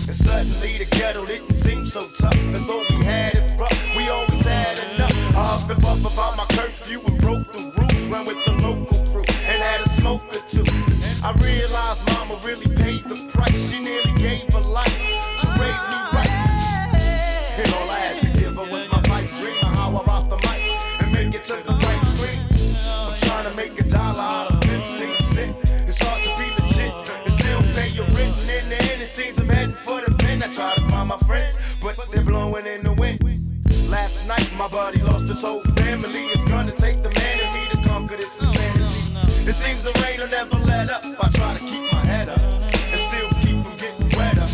And 0.07 0.13
suddenly 0.13 0.77
the 0.77 0.87
ghetto 0.91 1.25
didn't 1.25 1.55
seem 1.55 1.85
so 1.87 2.07
tough. 2.19 2.37
And 2.37 2.63
though 2.69 2.83
we 2.89 3.03
had 3.03 3.33
it 3.35 3.59
rough, 3.59 3.77
we 3.97 4.07
always 4.09 4.41
had 4.45 4.77
enough. 4.93 5.11
I 5.35 5.43
huffed 5.49 5.71
and 5.71 5.81
puffed 5.81 6.05
about 6.05 6.37
my 6.37 6.45
curfew 6.55 7.01
and 7.01 7.17
broke 7.19 7.51
the 7.51 7.63
rules. 7.75 8.07
Ran 8.13 8.25
with 8.27 8.45
the 8.45 8.53
local 8.61 8.99
crew 9.09 9.25
and 9.49 9.57
had 9.63 9.81
a 9.81 9.89
smoke 9.89 10.23
or 10.35 10.43
two. 10.47 10.65
I 11.23 11.33
realized 11.41 12.05
mama 12.13 12.39
really 12.45 12.64
my 34.65 34.71
body 34.71 34.99
lost 35.03 35.27
his 35.27 35.41
whole 35.43 35.61
family. 35.77 36.25
It's 36.33 36.43
gonna 36.45 36.71
take 36.71 37.03
the 37.03 37.11
man 37.11 37.39
in 37.39 37.53
me 37.53 37.69
to 37.69 37.87
conquer 37.87 38.17
this 38.17 38.41
insanity. 38.41 39.47
It 39.47 39.53
seems 39.53 39.83
the 39.83 39.93
rain 40.01 40.19
will 40.19 40.27
never 40.27 40.57
let 40.65 40.89
up. 40.89 41.03
I 41.05 41.29
try 41.29 41.55
to 41.55 41.63
keep 41.63 41.83
my 41.93 42.03
head 42.03 42.29
up 42.29 42.41
and 42.41 42.99
still 42.99 43.29
keep 43.41 43.63
from 43.63 43.75
getting 43.77 44.09
wetter. 44.17 44.47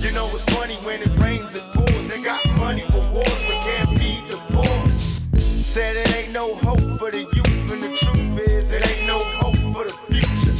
You 0.00 0.12
know 0.12 0.30
it's 0.32 0.44
funny 0.56 0.76
when 0.76 1.02
it 1.02 1.12
rains, 1.18 1.54
it 1.54 1.64
pours. 1.74 2.08
They 2.08 2.22
got 2.22 2.40
money 2.56 2.84
for 2.90 3.04
wars, 3.12 3.42
but 3.46 3.60
can't 3.66 3.98
feed 3.98 4.24
the 4.30 4.38
poor. 4.48 4.88
Said 5.38 5.94
it 5.96 6.16
ain't 6.16 6.32
no 6.32 6.54
hope 6.54 6.98
for 6.98 7.10
the 7.10 7.20
youth, 7.20 7.72
and 7.72 7.82
the 7.82 7.92
truth 8.00 8.38
is 8.48 8.72
it 8.72 8.88
ain't 8.88 9.06
no 9.06 9.18
hope 9.42 9.60
for 9.74 9.84
the 9.84 9.92
future. 10.08 10.56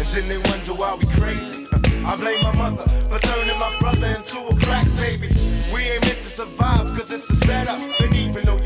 And 0.00 0.08
then 0.14 0.26
they 0.26 0.38
wonder 0.50 0.74
why 0.74 0.96
we 0.96 1.06
crazy. 1.14 1.68
I 2.04 2.16
blame 2.16 2.42
my 2.42 2.54
mother 2.56 2.88
for 3.08 3.20
turning 3.20 3.58
my 3.60 3.78
brother 3.78 4.08
into 4.08 4.40
a 4.40 4.54
crack 4.66 4.88
baby. 4.96 5.30
We 5.72 5.82
ain't 5.94 6.11
survive 6.32 6.86
cause 6.96 7.10
it's 7.10 7.28
a 7.28 7.36
setup. 7.36 7.78
And 8.00 8.14
even 8.14 8.42
though 8.46 8.61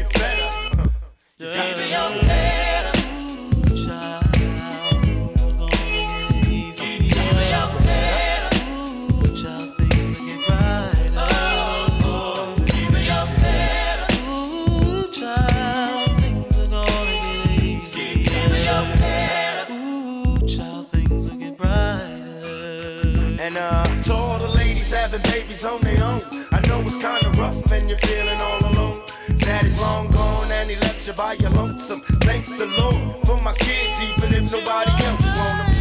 Thank 32.46 32.58
the 32.60 32.80
Lord 32.80 33.26
for 33.26 33.40
my 33.42 33.52
kids, 33.54 34.00
even 34.00 34.32
if 34.32 34.52
nobody 34.52 34.92
else 35.04 35.26
want 35.36 35.66
them. 35.66 35.74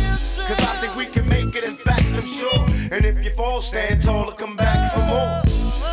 Cause 0.47 0.59
I 0.61 0.75
think 0.81 0.95
we 0.95 1.05
can 1.05 1.29
make 1.29 1.55
it, 1.55 1.63
in 1.63 1.75
fact, 1.75 2.05
I'm 2.15 2.21
sure. 2.21 2.65
And 2.91 3.05
if 3.05 3.23
you 3.23 3.29
fall, 3.29 3.61
stand 3.61 4.01
tall 4.01 4.29
and 4.29 4.37
come 4.37 4.55
back 4.55 4.91
for 4.91 5.05
more. 5.05 5.41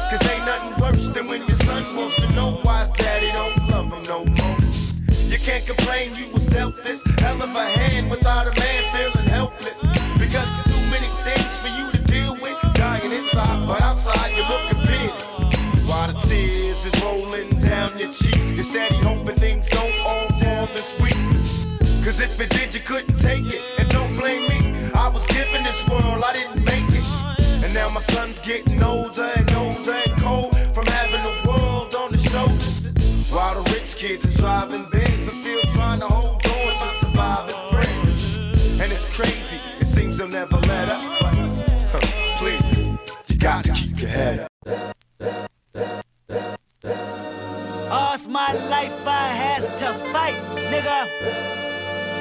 Cause 0.09 0.31
ain't 0.31 0.47
nothing 0.47 0.83
worse 0.83 1.09
than 1.11 1.29
when 1.29 1.47
your 1.47 1.57
son 1.57 1.85
wants 1.95 2.17
to 2.17 2.29
know 2.35 2.59
why 2.63 2.81
his 2.81 2.91
daddy 2.93 3.31
don't 3.33 3.69
love 3.69 3.93
him 3.93 4.03
no 4.05 4.25
more. 4.25 4.59
You 5.29 5.39
can't 5.39 5.67
complain 5.67 6.15
you 6.15 6.33
was 6.33 6.47
dealt 6.47 6.83
this 6.83 7.05
hell 7.19 7.43
of 7.43 7.55
a 7.55 7.65
hand 7.65 8.11
without 8.11 8.47
a 8.47 8.59
man 8.59 8.82
this 20.83 21.01
week. 21.01 21.15
Cause 22.05 22.21
if 22.21 22.41
it 22.41 22.51
did, 22.51 22.75
you 22.75 22.81
couldn't 22.81 23.17
take 23.17 23.47
it. 23.47 23.63
And 23.79 23.89
don't 23.89 24.13
blame 24.19 24.43
me, 24.49 24.91
I 24.95 25.09
was 25.09 25.25
given 25.27 25.63
this 25.63 25.89
world, 25.89 26.25
I 26.25 26.33
didn't 26.33 26.65
make 26.65 26.89
it. 26.89 27.65
And 27.65 27.73
now 27.73 27.89
my 27.91 28.01
son's 28.01 28.41
getting 28.41 28.83
older 28.83 29.31
and 29.37 29.49
older 29.53 29.93
and 29.93 30.21
cold 30.21 30.57
from 30.75 30.87
having 30.87 31.23
the 31.23 31.49
world 31.49 31.95
on 31.95 32.13
his 32.13 32.25
shoulders. 32.25 32.91
While 33.31 33.63
the 33.63 33.71
rich 33.73 33.95
kids 33.95 34.25
are 34.27 34.37
driving 34.41 34.82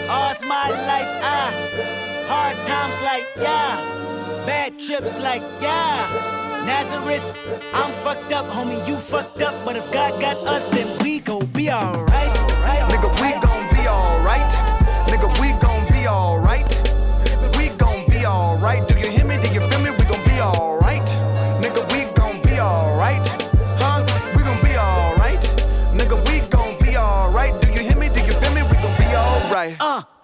All's 0.10 0.42
my 0.44 0.70
life 0.70 1.12
I 1.24 1.52
hard 2.28 2.58
times 2.68 2.98
like 3.04 3.28
yeah, 3.38 4.46
bad 4.46 4.80
trips 4.80 5.18
like 5.18 5.42
yeah. 5.62 6.40
Nazareth, 6.66 7.24
I'm 7.74 7.92
fucked 8.04 8.32
up, 8.32 8.46
homie, 8.46 8.88
you 8.88 8.96
fucked 8.96 9.42
up. 9.42 9.56
But 9.66 9.76
if 9.78 9.92
God 9.92 10.22
got 10.22 10.38
us, 10.48 10.68
then 10.68 10.88
we 11.04 11.20
gon' 11.20 11.48
be 11.48 11.72
alright. 11.72 12.30
Nigga, 12.30 12.92
we 12.92 12.98
gon' 12.98 13.16
be 13.16 13.22
alright. 13.24 13.42
Nigga, 13.42 13.42
we 13.42 13.48
gon' 13.48 13.61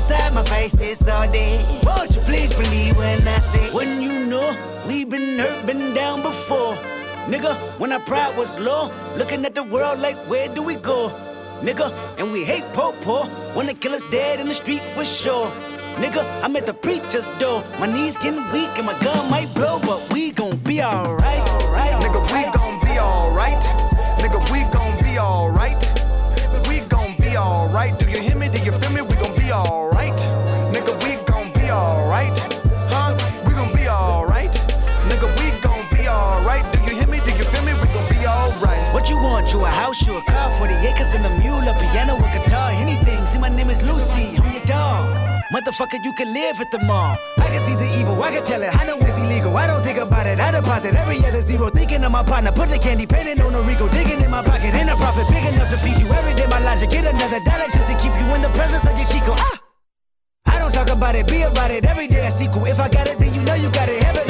Decide 0.00 0.32
my 0.32 0.42
face 0.44 0.72
this 0.72 1.06
all 1.06 1.30
day. 1.30 1.62
Won't 1.84 2.16
you 2.16 2.22
please 2.22 2.54
believe 2.54 2.96
when 2.96 3.28
I 3.28 3.38
say, 3.38 3.70
when 3.70 4.00
you 4.00 4.24
know 4.24 4.56
we've 4.88 5.10
been 5.10 5.38
hurt, 5.38 5.66
been 5.66 5.92
down 5.92 6.22
before. 6.22 6.74
Nigga, 7.28 7.54
when 7.78 7.92
our 7.92 8.00
pride 8.00 8.34
was 8.34 8.58
low, 8.58 8.90
looking 9.18 9.44
at 9.44 9.54
the 9.54 9.62
world 9.62 9.98
like, 9.98 10.16
where 10.26 10.48
do 10.48 10.62
we 10.62 10.76
go? 10.76 11.12
Nigga, 11.60 11.92
and 12.16 12.32
we 12.32 12.46
hate 12.46 12.64
po 12.72 12.92
po 13.02 13.26
when 13.52 13.68
kill 13.76 13.92
us 13.92 14.00
dead 14.10 14.40
in 14.40 14.48
the 14.48 14.54
street 14.54 14.80
for 14.94 15.04
sure. 15.04 15.52
Nigga, 15.96 16.24
I'm 16.42 16.56
at 16.56 16.64
the 16.64 16.72
preacher's 16.72 17.28
door. 17.38 17.62
My 17.78 17.86
knees 17.86 18.16
getting 18.16 18.50
weak 18.52 18.72
and 18.78 18.86
my 18.86 18.98
gun 19.00 19.30
might 19.30 19.52
blow, 19.54 19.80
but 19.80 20.00
we 20.14 20.30
gon' 20.30 20.56
be 20.64 20.82
alright. 20.82 21.44
Right, 21.76 21.92
Nigga, 22.00 22.22
we 22.32 22.42
gon' 22.56 22.80
be 22.80 22.98
alright. 22.98 23.62
Nigga, 24.22 24.40
we 24.50 24.60
gon' 24.72 24.96
be 25.04 25.18
alright. 25.18 25.80
We 26.66 26.80
gon' 26.88 27.16
be 27.18 27.36
alright. 27.36 27.98
Do 27.98 28.08
you 28.08 28.22
hear 28.22 28.36
me? 28.36 28.39
You 39.52 39.64
a 39.64 39.68
house, 39.68 40.06
you 40.06 40.16
a 40.16 40.22
car, 40.22 40.48
40 40.58 40.74
acres 40.86 41.12
and 41.12 41.26
a 41.26 41.30
mule, 41.40 41.66
a 41.66 41.74
piano, 41.74 42.14
a 42.14 42.28
guitar, 42.38 42.70
anything. 42.70 43.26
See, 43.26 43.36
my 43.36 43.48
name 43.48 43.68
is 43.68 43.82
Lucy, 43.82 44.38
I'm 44.38 44.52
your 44.52 44.62
dog. 44.62 45.10
Motherfucker, 45.52 45.98
you 46.04 46.12
can 46.12 46.32
live 46.32 46.60
at 46.60 46.70
the 46.70 46.78
mall. 46.78 47.18
I 47.36 47.48
can 47.48 47.58
see 47.58 47.74
the 47.74 47.98
evil, 47.98 48.22
I 48.22 48.30
can 48.30 48.44
tell 48.44 48.62
it. 48.62 48.70
I 48.76 48.86
know 48.86 48.96
it's 48.98 49.18
illegal. 49.18 49.56
I 49.56 49.66
don't 49.66 49.82
think 49.82 49.98
about 49.98 50.28
it. 50.28 50.38
I 50.38 50.52
deposit 50.52 50.94
every 50.94 51.18
other 51.26 51.40
zero. 51.40 51.68
Thinking 51.68 52.04
of 52.04 52.12
my 52.12 52.22
partner, 52.22 52.52
put 52.52 52.68
the 52.68 52.78
candy 52.78 53.06
painting 53.06 53.40
on 53.40 53.52
a 53.52 53.62
Rico. 53.62 53.88
Digging 53.88 54.20
in 54.20 54.30
my 54.30 54.44
pocket, 54.44 54.72
in 54.72 54.88
a 54.88 54.94
profit 54.94 55.26
big 55.28 55.44
enough 55.44 55.68
to 55.70 55.78
feed 55.78 55.98
you 55.98 56.06
every 56.06 56.34
day. 56.34 56.46
My 56.46 56.60
logic, 56.60 56.90
get 56.90 57.12
another 57.12 57.40
dollar 57.44 57.66
just 57.74 57.88
to 57.90 57.94
keep 57.98 58.14
you 58.14 58.26
in 58.36 58.42
the 58.42 58.52
presence 58.54 58.86
of 58.86 58.96
your 58.96 59.08
Chico. 59.08 59.34
Ah! 59.36 59.58
I 60.46 60.60
don't 60.60 60.72
talk 60.72 60.90
about 60.90 61.16
it, 61.16 61.26
be 61.26 61.42
about 61.42 61.72
it. 61.72 61.84
Every 61.84 62.06
day 62.06 62.24
I 62.24 62.30
sequel. 62.30 62.66
If 62.66 62.78
I 62.78 62.88
got 62.88 63.08
it, 63.08 63.18
then 63.18 63.34
you 63.34 63.42
know 63.42 63.54
you 63.54 63.68
got 63.70 63.88
it. 63.88 64.00
Heaven, 64.04 64.29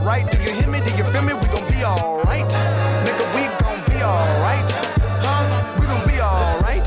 Alright. 0.00 0.30
Do 0.30 0.42
you 0.42 0.52
hear 0.52 0.68
me? 0.68 0.80
Do 0.80 0.96
you 0.96 1.04
feel 1.04 1.22
me? 1.22 1.34
We 1.34 1.46
gon' 1.48 1.68
be 1.68 1.84
alright. 1.84 2.50
Nigga, 3.04 3.24
we 3.34 3.42
gon' 3.60 3.84
be 3.86 4.02
alright. 4.02 4.70
Huh? 5.24 5.78
We 5.78 5.86
gon' 5.86 6.06
be 6.08 6.20
alright. 6.20 6.86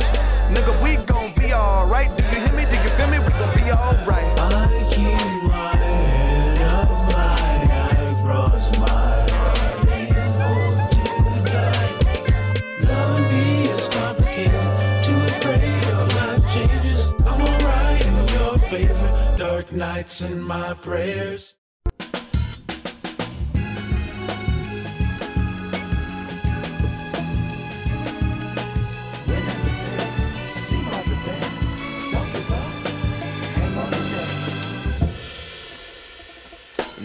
Nigga, 0.53 0.73
we 0.83 0.95
gon' 1.05 1.33
be 1.33 1.53
alright. 1.53 2.09
Do 2.17 2.23
you 2.23 2.41
hear 2.41 2.53
me? 2.57 2.65
Do 2.65 2.75
you 2.75 2.89
feel 2.97 3.09
me? 3.09 3.19
We 3.19 3.29
gon' 3.39 3.53
be 3.55 3.71
alright. 3.71 4.39
I 4.39 4.89
keep 4.91 5.51
my 5.51 5.75
head 5.75 6.61
up 6.61 6.87
high, 7.13 7.67
I 7.69 8.21
cross 8.21 8.77
my 8.79 8.87
heart 8.89 9.87
and 9.89 10.09
hope 10.41 10.89
to 10.91 11.51
die. 11.51 11.93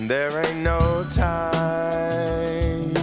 There 0.08 0.42
ain't 0.42 0.60
no 0.60 1.04
time, 1.10 2.94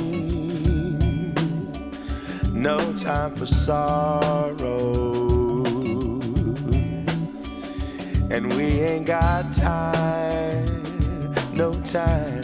no 2.51 2.79
time 2.93 3.35
for 3.35 3.45
sorrow, 3.45 5.03
and 8.31 8.51
we 8.55 8.81
ain't 8.81 9.05
got 9.05 9.53
time, 9.53 10.65
no 11.53 11.71
time, 11.83 12.41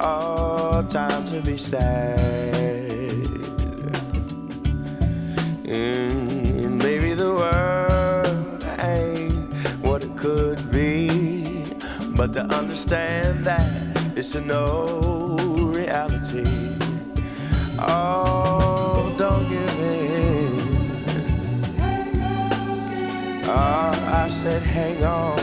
all 0.00 0.82
time 0.84 1.26
to 1.26 1.42
be 1.42 1.58
sad. 1.58 2.18
And 5.66 6.01
but 12.22 12.32
to 12.32 12.42
understand 12.54 13.44
that 13.44 13.66
is 14.16 14.30
to 14.30 14.40
know 14.40 15.36
reality. 15.74 16.44
Oh, 17.80 19.12
don't 19.18 19.48
give 19.48 19.80
in. 19.80 21.02
Oh, 23.44 24.22
I 24.22 24.28
said, 24.30 24.62
hang 24.62 25.04
on, 25.04 25.36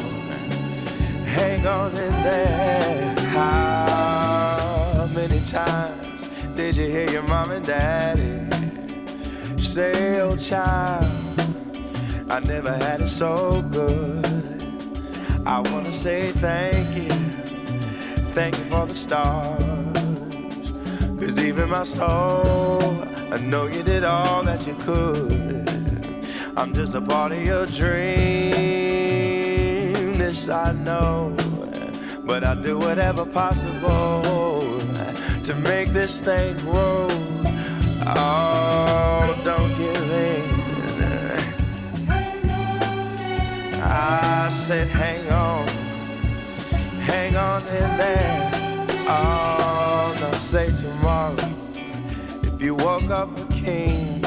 hang 1.26 1.68
on 1.68 1.92
in 1.98 2.14
there. 2.24 3.14
How 3.28 5.06
many 5.14 5.42
times 5.42 6.08
did 6.56 6.78
you 6.78 6.88
hear 6.88 7.12
your 7.12 7.24
mom 7.24 7.52
and 7.52 7.66
daddy 7.66 8.48
say, 9.62 10.22
oh, 10.22 10.38
child, 10.38 11.12
I 12.30 12.40
never 12.40 12.72
had 12.72 13.02
it 13.02 13.10
so 13.10 13.62
good? 13.64 14.19
I 15.50 15.62
wanna 15.62 15.92
say 15.92 16.32
thank 16.34 16.96
you, 16.96 17.10
thank 18.36 18.56
you 18.56 18.66
for 18.66 18.86
the 18.86 18.96
stars. 18.96 19.64
Cause 21.20 21.40
even 21.40 21.70
my 21.72 21.84
soul, 21.86 23.04
I 23.34 23.38
know 23.40 23.66
you 23.66 23.82
did 23.82 24.04
all 24.04 24.44
that 24.44 24.68
you 24.68 24.76
could. 24.76 25.68
I'm 26.56 26.72
just 26.72 26.94
a 26.94 27.02
part 27.02 27.32
of 27.32 27.42
your 27.44 27.66
dream, 27.66 27.90
this 30.20 30.48
I 30.50 30.72
know. 30.72 31.36
But 32.26 32.44
I'll 32.44 32.62
do 32.62 32.78
whatever 32.78 33.26
possible 33.26 34.62
to 35.44 35.56
make 35.64 35.90
this 35.90 36.22
thing 36.22 36.60
grow. 36.60 37.08
Oh, 38.06 39.42
don't 39.44 39.76
give 39.80 40.12
in. 40.12 40.59
I 44.02 44.48
said, 44.50 44.88
hang 44.88 45.30
on, 45.30 45.68
hang 47.02 47.36
on 47.36 47.64
in 47.64 47.98
there. 47.98 48.50
Oh, 49.10 50.16
now 50.18 50.32
say 50.32 50.70
tomorrow, 50.70 51.36
if 52.44 52.62
you 52.62 52.76
woke 52.76 53.10
up 53.10 53.38
a 53.38 53.46
king, 53.48 54.22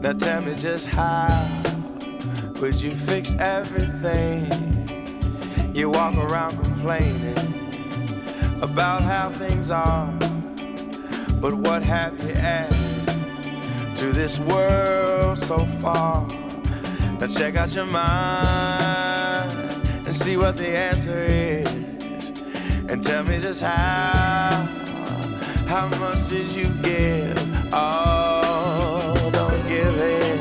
now 0.00 0.12
tell 0.12 0.40
me 0.40 0.54
just 0.54 0.86
how 0.86 1.28
would 2.60 2.80
you 2.80 2.92
fix 2.92 3.34
everything? 3.40 4.46
You 5.74 5.90
walk 5.90 6.16
around 6.16 6.62
complaining 6.62 7.36
about 8.62 9.02
how 9.02 9.30
things 9.32 9.72
are, 9.72 10.12
but 11.40 11.54
what 11.54 11.82
have 11.82 12.22
you 12.22 12.34
added 12.34 13.96
to 13.96 14.12
this 14.12 14.38
world 14.38 15.40
so 15.40 15.58
far? 15.80 16.24
Now 17.24 17.30
check 17.30 17.56
out 17.56 17.74
your 17.74 17.86
mind 17.86 19.50
and 20.06 20.14
see 20.14 20.36
what 20.36 20.58
the 20.58 20.68
answer 20.68 21.24
is. 21.24 21.66
And 22.90 23.02
tell 23.02 23.24
me 23.24 23.40
just 23.40 23.62
how, 23.62 24.68
how 25.66 25.88
much 25.98 26.28
did 26.28 26.52
you 26.52 26.66
give? 26.82 27.38
Oh, 27.72 29.30
don't 29.32 29.66
give 29.66 29.98
in. 30.02 30.38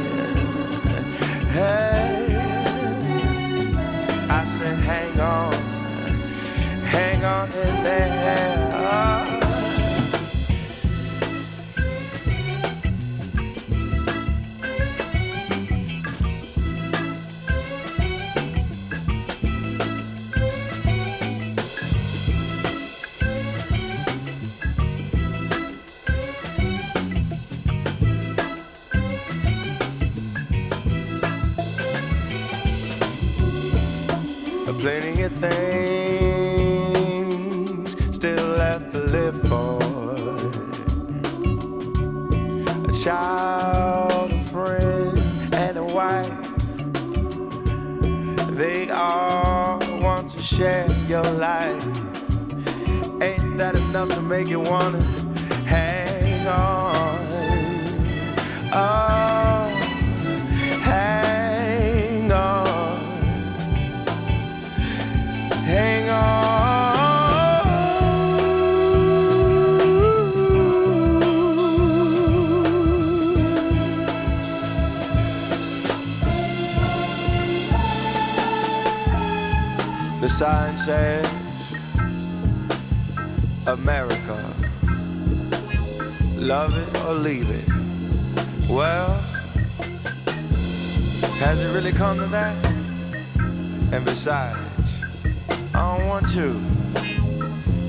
Hey, 1.54 2.36
I 4.30 4.44
said 4.44 4.84
hang 4.84 5.18
on, 5.22 5.54
hang 6.84 7.24
on 7.24 7.48
in 7.48 7.84
there. 7.86 8.53
Child, 43.04 44.32
a 44.32 44.44
friend, 44.46 45.20
and 45.54 45.78
a 45.78 45.84
wife. 45.84 46.32
They 48.56 48.90
all 48.92 49.80
want 50.00 50.30
to 50.30 50.42
share 50.42 50.90
your 51.10 51.24
life. 51.24 51.84
Ain't 53.22 53.58
that 53.58 53.76
enough 53.76 54.08
to 54.08 54.22
make 54.22 54.48
you 54.48 54.62
wanna 54.62 55.02
sign 80.34 80.76
says 80.80 81.30
America. 83.68 84.54
Love 86.36 86.76
it 86.76 87.02
or 87.04 87.14
leave 87.14 87.48
it. 87.52 87.70
Well, 88.68 89.12
has 91.38 91.62
it 91.62 91.72
really 91.72 91.92
come 91.92 92.18
to 92.18 92.26
that? 92.26 92.66
And 93.94 94.04
besides, 94.04 94.98
I 95.76 95.98
don't 95.98 96.08
want 96.08 96.28
to. 96.32 96.50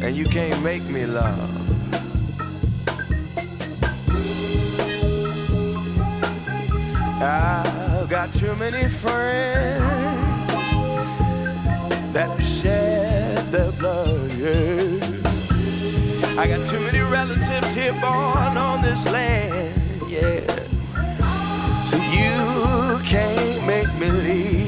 And 0.05 0.14
you 0.14 0.26
can't 0.26 0.62
make 0.62 0.86
me 0.86 1.07
love. 1.07 1.51
I've 7.22 8.11
got 8.11 8.34
too 8.34 8.55
many 8.57 8.86
friends 8.88 10.03
that 12.14 12.40
shed 12.40 13.50
their 13.50 13.72
blood. 13.72 14.30
Yeah. 14.32 15.00
I 16.38 16.46
got 16.46 16.64
too 16.68 16.78
many 16.78 17.00
relatives 17.00 17.74
here 17.74 17.92
born 17.94 18.56
on 18.56 18.82
this 18.82 19.04
land. 19.06 19.74
Yeah. 20.08 20.46
So 21.84 21.96
you 21.96 23.02
can't 23.04 23.66
make 23.66 23.92
me 23.98 24.10
leave. 24.10 24.63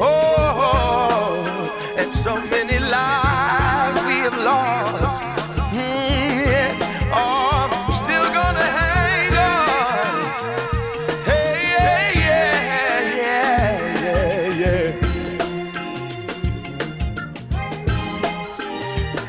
Oh, 0.00 1.44
and 1.98 2.14
so 2.14 2.36
many 2.36 2.78
lives 2.78 4.02
we 4.06 4.14
have 4.26 4.36
lost. 4.38 5.24
Mm. 5.74 6.76
Oh, 7.14 7.68
still 7.92 8.26
gonna 8.38 8.66
hang 8.80 9.34
on. 9.34 10.12
Hey, 11.24 11.52
yeah, 11.72 12.12
yeah, 12.26 13.16
yeah, 13.22 13.70
yeah, 14.04 14.92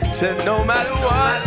yeah. 0.03 0.13
Said 0.13 0.37
no 0.45 0.63
matter 0.63 0.95
what, 1.07 1.39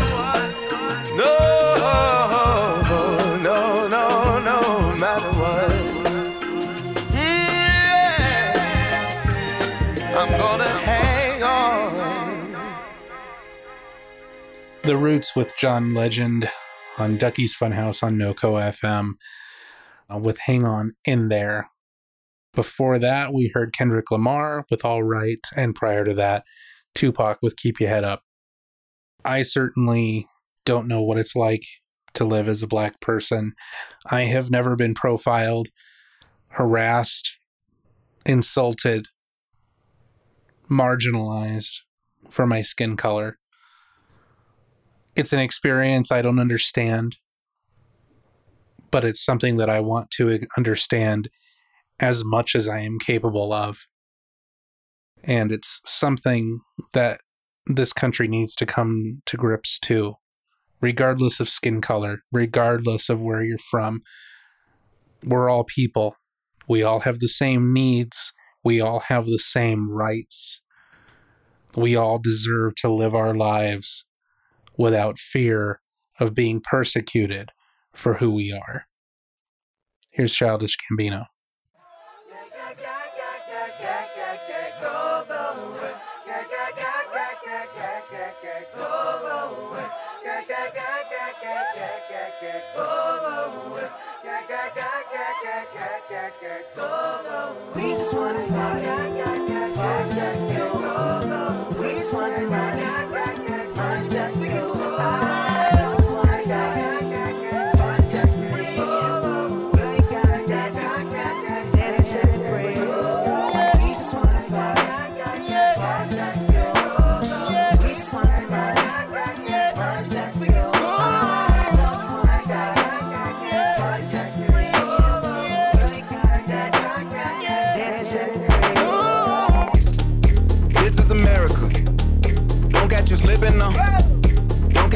The 14.87 14.97
Roots 14.97 15.34
with 15.34 15.57
John 15.57 15.95
Legend 15.95 16.49
on 16.97 17.16
Ducky's 17.16 17.57
Funhouse 17.57 18.05
on 18.05 18.16
NoCo 18.16 18.72
FM 18.72 19.14
uh, 20.09 20.16
with 20.16 20.39
Hang 20.39 20.64
On 20.64 20.93
in 21.05 21.28
there. 21.28 21.70
Before 22.55 22.97
that, 23.01 23.34
we 23.34 23.51
heard 23.53 23.72
Kendrick 23.72 24.12
Lamar 24.12 24.64
with 24.70 24.84
All 24.84 25.03
Right, 25.03 25.41
and 25.57 25.74
prior 25.74 26.05
to 26.05 26.14
that, 26.14 26.45
Tupac 26.95 27.39
with 27.43 27.57
Keep 27.57 27.80
Your 27.80 27.89
Head 27.89 28.05
Up. 28.05 28.22
I 29.24 29.43
certainly 29.43 30.28
don't 30.64 30.87
know 30.87 31.03
what 31.03 31.18
it's 31.18 31.34
like 31.34 31.64
to 32.14 32.24
live 32.24 32.47
as 32.47 32.62
a 32.62 32.68
black 32.68 33.01
person. 33.01 33.55
I 34.09 34.22
have 34.22 34.53
never 34.53 34.76
been 34.76 34.95
profiled, 34.95 35.66
harassed, 36.51 37.37
insulted, 38.24 39.09
marginalized 40.70 41.80
for 42.30 42.47
my 42.47 42.62
skin 42.62 42.97
color. 42.97 43.41
It's 45.17 45.33
an 45.33 45.41
experience 45.41 46.12
I 46.12 46.21
don't 46.21 46.39
understand, 46.39 47.17
but 48.91 49.03
it's 49.03 49.25
something 49.25 49.57
that 49.57 49.71
I 49.71 49.81
want 49.81 50.11
to 50.12 50.41
understand 50.59 51.31
as 51.99 52.23
much 52.23 52.55
as 52.55 52.69
I 52.69 52.81
am 52.81 52.99
capable 52.99 53.51
of. 53.51 53.87
And 55.25 55.51
it's 55.51 55.81
something 55.87 56.61
that 56.93 57.21
this 57.67 57.95
country 57.95 58.29
needs 58.29 58.55
to 58.57 58.67
come 58.67 59.23
to 59.25 59.39
grips 59.39 59.79
to 59.81 60.17
regardless 60.83 61.41
of 61.41 61.49
skin 61.49 61.81
color, 61.81 62.21
regardless 62.31 63.09
of 63.09 63.19
where 63.19 63.43
you're 63.43 63.57
from. 63.57 64.03
We're 65.25 65.49
all 65.49 65.64
people. 65.64 66.17
We 66.69 66.83
all 66.83 67.01
have 67.01 67.21
the 67.21 67.29
same 67.29 67.73
needs. 67.73 68.35
We 68.62 68.83
all 68.83 69.01
have 69.01 69.25
the 69.25 69.39
same 69.39 69.91
rights. 69.91 70.61
We 71.75 71.97
all 71.97 72.19
deserve 72.19 72.75
to 72.77 72.93
live 72.93 73.14
our 73.14 73.35
lives 73.35 74.06
without 74.79 75.18
fear 75.18 75.81
of 76.18 76.35
being 76.35 76.61
persecuted 76.61 77.51
for 77.95 78.14
who 78.14 78.31
we 78.31 78.53
are. 78.53 78.87
Here's 80.11 80.35
Childish 80.35 80.77
Gambino. 80.79 81.27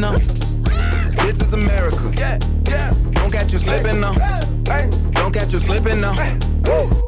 What 0.00 0.14
I'm 0.14 0.20
whipping 0.22 0.64
now. 1.14 1.24
This 1.24 1.40
is 1.40 1.52
America. 1.52 2.12
Yeah, 2.16 2.38
yeah. 2.66 2.94
Don't 3.12 3.30
catch 3.32 3.52
you 3.52 3.58
slipping 3.58 4.00
now. 4.00 4.12
Don't 5.12 5.32
catch 5.32 5.52
you 5.52 5.58
slipping 5.58 6.00
now. 6.00 6.14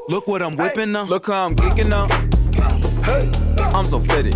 Look 0.08 0.26
what 0.26 0.42
I'm 0.42 0.56
whipping 0.56 0.92
now. 0.92 1.04
Look 1.04 1.26
how 1.26 1.46
I'm 1.46 1.54
geeking 1.54 1.88
now. 1.88 2.06
I'm 3.74 3.84
so 3.84 4.00
fitted. 4.00 4.34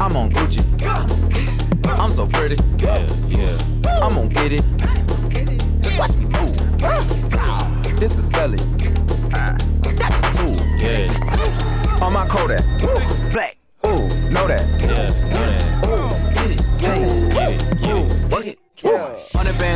I'm 0.00 0.16
on 0.16 0.30
Gucci. 0.30 0.62
I'm 1.86 2.10
so 2.10 2.26
pretty. 2.26 2.56
Yeah, 2.78 2.98
yeah. 3.28 3.58
I'm 4.02 4.14
gonna 4.14 4.28
get 4.28 4.52
it. 4.52 4.66
Watch 5.98 6.16
me 6.16 6.26
move. 6.26 6.56
This 7.98 8.18
is 8.18 8.30
Sally. 8.30 8.58
That's 9.30 10.18
a 10.18 10.38
tool. 10.38 10.56
Yeah. 10.76 12.02
On 12.02 12.12
my 12.12 12.26
Kodak. 12.26 12.64
Black. 13.32 13.56
Ooh, 13.86 14.08
know 14.30 14.46
that. 14.46 14.75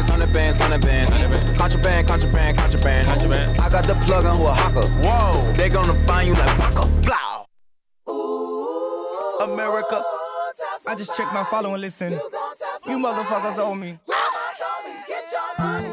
Bands, 0.01 0.09
hundred 0.09 0.33
bands, 0.33 0.59
hundred 0.59 0.81
bands. 0.81 1.59
Contraband, 1.59 2.09
contraband, 2.09 2.57
contraband. 2.59 3.07
Contraband. 3.09 3.59
I 3.59 3.69
got 3.71 3.85
the 3.85 3.95
plug 4.07 4.25
on 4.25 4.37
who 4.37 4.47
a 4.47 4.55
hawker. 4.55 4.87
Whoa. 5.03 5.53
They 5.53 5.69
gonna 5.69 5.95
find 6.07 6.29
you 6.29 6.35
like 6.35 6.59
Baka. 6.59 6.87
Blow. 7.03 7.45
America. 9.45 10.03
I 10.87 10.95
just 10.95 11.15
checked 11.17 11.33
my 11.33 11.45
follow 11.45 11.73
and 11.75 11.81
listen. 11.81 12.13
You 12.13 12.99
motherfuckers 12.99 13.59
owe 13.59 13.75
me. 13.75 13.99
Get 15.07 15.33
your 15.33 15.67
money, 15.67 15.90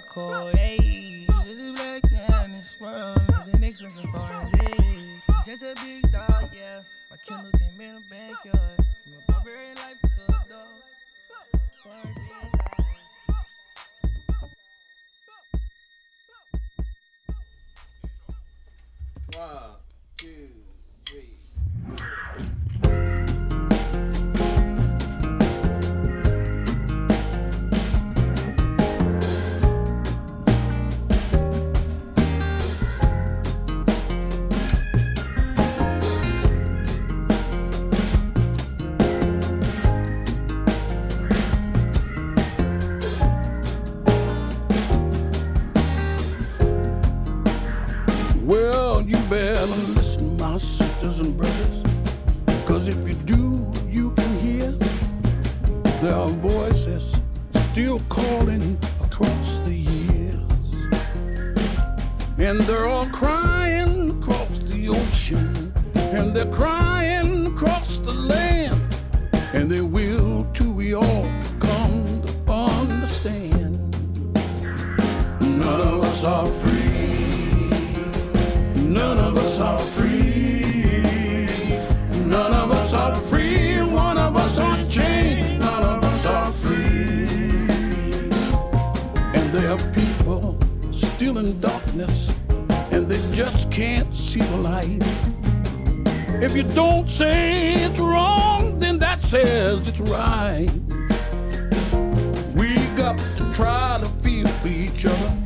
You 0.00 0.06
just 0.06 0.14
a 0.14 0.14
buck 0.14 0.14
call, 0.14 0.46
hey. 0.56 0.76
You 0.80 1.26
just 1.44 1.60
a 1.60 1.72
black 1.72 2.12
man 2.12 2.44
in 2.46 2.52
this 2.52 2.76
world. 2.80 3.20
Living 3.46 3.64
expensive 3.64 4.04
foreign. 4.10 5.22
Just 5.44 5.62
a 5.62 5.74
big 5.84 6.10
dog, 6.10 6.50
yeah. 6.54 6.82
My 7.10 7.16
Kindle 7.16 7.50
came 7.58 7.80
in 7.80 7.94
the 7.96 8.02
backyard. 8.08 8.79
sisters 51.00 51.26
and 51.26 51.36
brothers. 51.36 51.82
Cause 52.66 52.86
if 52.86 53.08
you 53.08 53.14
do, 53.14 53.72
you 53.88 54.10
can 54.10 54.38
hear 54.38 54.70
there 56.02 56.14
are 56.14 56.28
voices 56.28 57.16
still 57.70 58.00
calling 58.10 58.78
across 59.02 59.60
the 59.60 59.74
years. 59.74 60.42
And 62.36 62.60
they're 62.60 62.86
all 62.86 63.06
crying 63.06 64.10
across 64.10 64.58
the 64.58 64.90
ocean. 64.90 65.72
And 65.94 66.36
they're 66.36 66.52
crying 66.52 67.46
across 67.46 67.98
the 67.98 68.12
land. 68.12 68.82
And 69.54 69.70
they 69.70 69.80
will 69.80 70.46
till 70.52 70.72
we 70.72 70.92
all 70.94 71.26
come 71.60 72.22
to 72.26 72.52
understand. 72.52 73.74
None 75.40 75.80
of 75.80 76.04
us 76.04 76.24
are 76.24 76.44
free. 76.44 77.70
None 78.82 79.18
of 79.18 79.38
us 79.38 79.58
are 79.60 79.78
free. 79.78 79.99
in 91.36 91.60
darkness 91.60 92.34
and 92.90 93.08
they 93.08 93.36
just 93.36 93.70
can't 93.70 94.12
see 94.14 94.40
the 94.40 94.56
light. 94.56 95.02
If 96.42 96.56
you 96.56 96.64
don't 96.74 97.08
say 97.08 97.74
it's 97.74 98.00
wrong, 98.00 98.78
then 98.78 98.98
that 98.98 99.22
says 99.22 99.88
it's 99.88 100.00
right. 100.00 100.68
We 102.54 102.74
got 102.96 103.18
to 103.18 103.52
try 103.54 104.00
to 104.02 104.08
feel 104.22 104.48
for 104.60 104.68
each 104.68 105.06
other. 105.06 105.36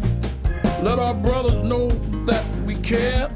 Let 0.82 0.98
our 0.98 1.14
brothers 1.14 1.62
know 1.62 1.88
that 2.24 2.44
we 2.64 2.74
care. 2.76 3.28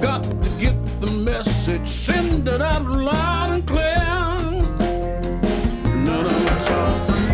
Got 0.00 0.22
to 0.22 0.50
get 0.60 0.76
the 1.00 1.10
message, 1.10 1.88
send 1.88 2.46
it 2.48 2.60
out 2.60 2.86
loud 2.86 3.50
and 3.50 3.66
clear. 3.66 3.96
None 6.04 6.26
of 6.26 6.48
us 6.48 6.70
are 6.70 7.06
free. 7.06 7.26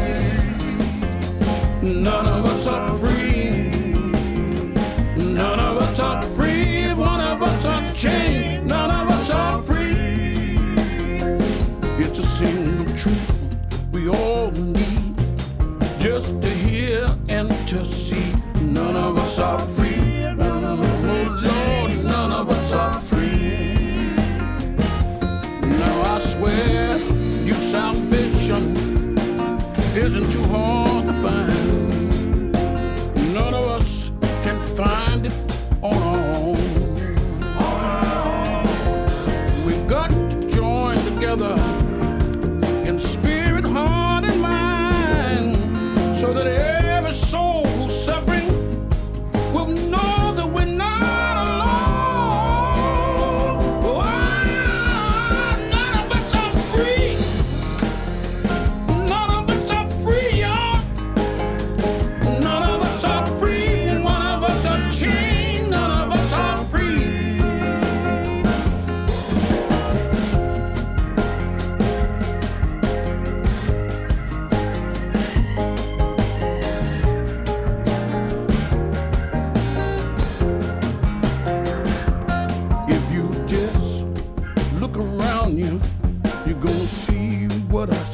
None 1.92 2.26
of 2.26 2.46
us 2.46 2.66
are 2.66 2.94
free 2.96 3.21
us 5.92 6.00
are 6.00 6.22
free. 6.34 6.92
One 6.94 7.20
of 7.20 7.42
us 7.42 7.66
are 7.66 7.92
chained. 7.92 8.66
None 8.66 8.90
of 8.90 9.10
us 9.10 9.30
are 9.30 9.62
free. 9.62 10.56
It's 12.02 12.18
a 12.18 12.22
single 12.22 12.86
truth 12.96 13.92
we 13.92 14.08
all 14.08 14.50
need 14.52 15.14
just 15.98 16.40
to 16.40 16.48
hear 16.48 17.06
and 17.28 17.50
to 17.68 17.84
see. 17.84 18.32
None 18.60 18.96
of 18.96 19.18
us 19.18 19.38
are 19.38 19.58
free. 19.58 19.91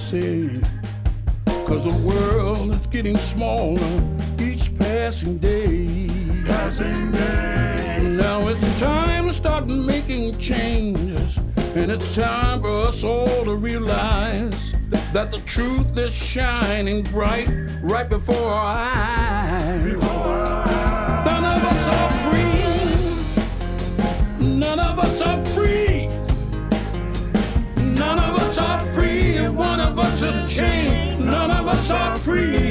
say. 0.09 0.49
Cause 1.67 1.85
the 1.85 1.93
world 2.09 2.75
is 2.75 2.87
getting 2.87 3.19
smaller 3.19 4.03
each 4.41 4.75
passing 4.79 5.37
day. 5.37 6.07
Passing 6.47 7.13
day. 7.13 8.01
Now 8.03 8.49
it's 8.49 8.81
time 8.81 9.27
to 9.27 9.35
start 9.35 9.67
making 9.67 10.39
changes. 10.39 11.39
And 11.77 11.93
it's 11.93 12.15
time 12.17 12.63
for 12.63 12.87
us 12.87 13.05
all 13.05 13.45
to 13.45 13.55
realize 13.55 14.73
that 15.13 15.31
the 15.31 15.43
truth 15.45 15.99
is 15.99 16.15
shining 16.15 17.03
bright 17.03 17.51
right 17.83 18.09
before 18.09 18.51
our 18.51 18.77
eyes. 18.77 19.93
Before 19.93 20.09
our 20.09 20.69
eyes. 20.69 21.27
None 21.27 21.45
of 21.45 21.65
us 21.65 21.89
are 21.99 22.11
free. 22.25 22.65
None 24.59 24.81
of 24.81 24.99
us 25.01 25.21
are 25.21 25.45
free. 25.45 26.09
None 27.77 28.19
of 28.19 28.39
us 28.41 28.57
are 28.57 28.81
free 28.95 29.68
a 30.23 30.47
chain. 30.49 31.25
None 31.25 31.51
of 31.51 31.69
us 31.69 31.91
are 31.91 32.17
free. 32.19 32.68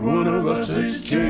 one 0.00 0.26
of 0.26 0.46
us 0.46 0.68
is 0.70 1.04
changed. 1.04 1.29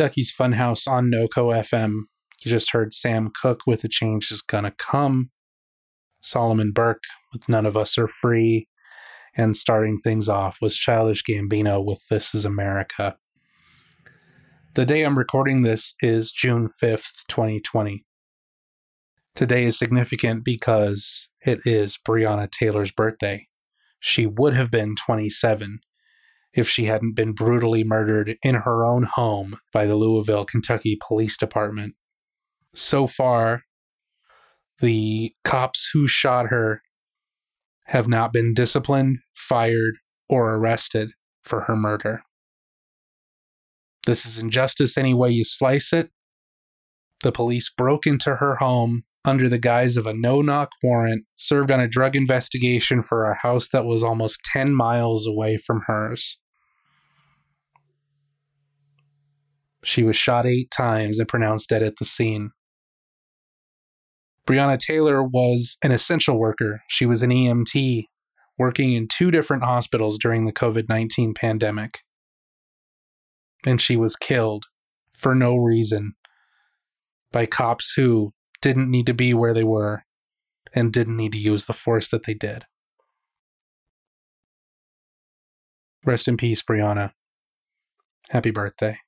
Ducky's 0.00 0.32
Funhouse 0.32 0.88
on 0.88 1.10
NoCo 1.10 1.54
FM. 1.54 2.04
You 2.42 2.50
just 2.50 2.70
heard 2.70 2.94
Sam 2.94 3.30
Cooke 3.38 3.64
with 3.66 3.82
The 3.82 3.88
Change 3.90 4.30
is 4.32 4.40
Gonna 4.40 4.70
Come. 4.70 5.28
Solomon 6.22 6.72
Burke 6.72 7.02
with 7.34 7.50
None 7.50 7.66
of 7.66 7.76
Us 7.76 7.98
Are 7.98 8.08
Free. 8.08 8.66
And 9.36 9.54
starting 9.54 9.98
things 9.98 10.26
off 10.26 10.56
was 10.62 10.78
Childish 10.78 11.22
Gambino 11.22 11.84
with 11.84 11.98
This 12.08 12.34
Is 12.34 12.46
America. 12.46 13.18
The 14.72 14.86
day 14.86 15.02
I'm 15.02 15.18
recording 15.18 15.64
this 15.64 15.92
is 16.00 16.32
June 16.32 16.70
5th, 16.82 17.26
2020. 17.28 18.02
Today 19.34 19.64
is 19.64 19.78
significant 19.78 20.46
because 20.46 21.28
it 21.44 21.60
is 21.66 21.98
Breonna 21.98 22.50
Taylor's 22.50 22.90
birthday. 22.90 23.48
She 23.98 24.24
would 24.24 24.54
have 24.54 24.70
been 24.70 24.96
27 24.96 25.80
if 26.52 26.68
she 26.68 26.86
hadn't 26.86 27.14
been 27.14 27.32
brutally 27.32 27.84
murdered 27.84 28.36
in 28.42 28.56
her 28.56 28.84
own 28.84 29.04
home 29.04 29.58
by 29.72 29.86
the 29.86 29.94
Louisville, 29.94 30.44
Kentucky 30.44 30.98
Police 31.00 31.36
Department. 31.36 31.94
So 32.74 33.06
far, 33.06 33.62
the 34.80 35.34
cops 35.44 35.90
who 35.92 36.08
shot 36.08 36.46
her 36.46 36.80
have 37.86 38.08
not 38.08 38.32
been 38.32 38.54
disciplined, 38.54 39.18
fired, 39.34 39.94
or 40.28 40.54
arrested 40.54 41.10
for 41.44 41.62
her 41.62 41.76
murder. 41.76 42.22
This 44.06 44.24
is 44.24 44.38
injustice 44.38 44.96
any 44.96 45.12
way 45.12 45.30
you 45.30 45.44
slice 45.44 45.92
it. 45.92 46.10
The 47.22 47.32
police 47.32 47.68
broke 47.68 48.06
into 48.06 48.36
her 48.36 48.56
home 48.56 49.04
under 49.24 49.48
the 49.48 49.58
guise 49.58 49.96
of 49.96 50.06
a 50.06 50.14
no 50.14 50.40
knock 50.40 50.70
warrant, 50.82 51.24
served 51.36 51.70
on 51.70 51.80
a 51.80 51.88
drug 51.88 52.16
investigation 52.16 53.02
for 53.02 53.24
a 53.24 53.36
house 53.36 53.68
that 53.68 53.84
was 53.84 54.02
almost 54.02 54.40
10 54.44 54.74
miles 54.74 55.26
away 55.26 55.56
from 55.56 55.82
hers. 55.86 56.38
She 59.84 60.02
was 60.02 60.16
shot 60.16 60.46
eight 60.46 60.70
times 60.70 61.18
and 61.18 61.28
pronounced 61.28 61.70
dead 61.70 61.82
at 61.82 61.96
the 61.96 62.04
scene. 62.04 62.50
Breonna 64.46 64.78
Taylor 64.78 65.22
was 65.22 65.76
an 65.82 65.92
essential 65.92 66.38
worker. 66.38 66.82
She 66.88 67.06
was 67.06 67.22
an 67.22 67.30
EMT 67.30 68.04
working 68.58 68.92
in 68.92 69.08
two 69.08 69.30
different 69.30 69.64
hospitals 69.64 70.18
during 70.18 70.44
the 70.44 70.52
COVID 70.52 70.88
19 70.88 71.34
pandemic. 71.34 72.00
And 73.66 73.80
she 73.80 73.96
was 73.96 74.16
killed 74.16 74.64
for 75.16 75.34
no 75.34 75.56
reason 75.56 76.14
by 77.32 77.46
cops 77.46 77.92
who 77.94 78.32
didn't 78.62 78.90
need 78.90 79.06
to 79.06 79.14
be 79.14 79.34
where 79.34 79.54
they 79.54 79.64
were 79.64 80.04
and 80.74 80.92
didn't 80.92 81.16
need 81.16 81.32
to 81.32 81.38
use 81.38 81.66
the 81.66 81.72
force 81.72 82.08
that 82.08 82.24
they 82.24 82.34
did. 82.34 82.64
Rest 86.04 86.28
in 86.28 86.36
peace, 86.36 86.62
Breonna. 86.62 87.12
Happy 88.30 88.50
birthday. 88.50 88.98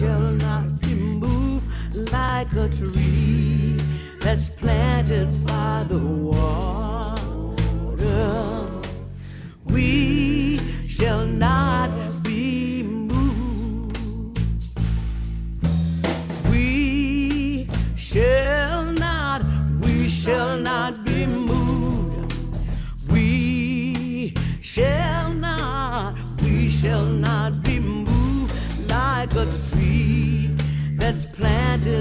Shall 0.00 0.32
not 0.46 0.80
be 0.80 0.94
moved 0.94 1.66
like 2.10 2.50
a 2.54 2.68
tree 2.70 3.76
that's 4.20 4.48
planted 4.48 5.28
by 5.46 5.84
the 5.88 5.98
water. 5.98 7.20
We 9.66 10.09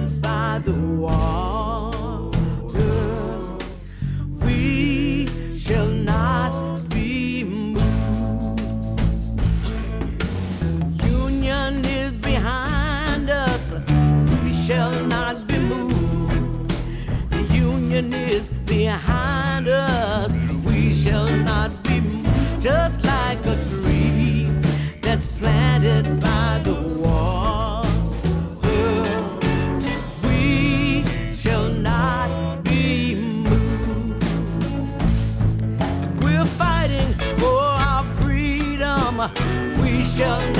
by 0.02 0.62
the 0.64 0.74
water. 0.74 1.59
Shall 40.20 40.59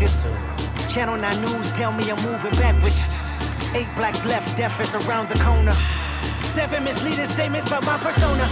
practice. 0.00 0.92
Channel 0.92 1.16
9 1.16 1.40
News 1.42 1.70
tell 1.72 1.92
me 1.92 2.10
I'm 2.10 2.22
moving 2.22 2.52
backwards. 2.52 3.00
Eight 3.74 3.88
blacks 3.96 4.24
left, 4.24 4.56
deaf 4.56 4.80
is 4.80 4.94
around 4.94 5.28
the 5.28 5.38
corner. 5.38 5.76
Seven 6.54 6.84
misleading 6.84 7.26
statements 7.26 7.66
about 7.66 7.84
my 7.84 7.98
persona. 7.98 8.48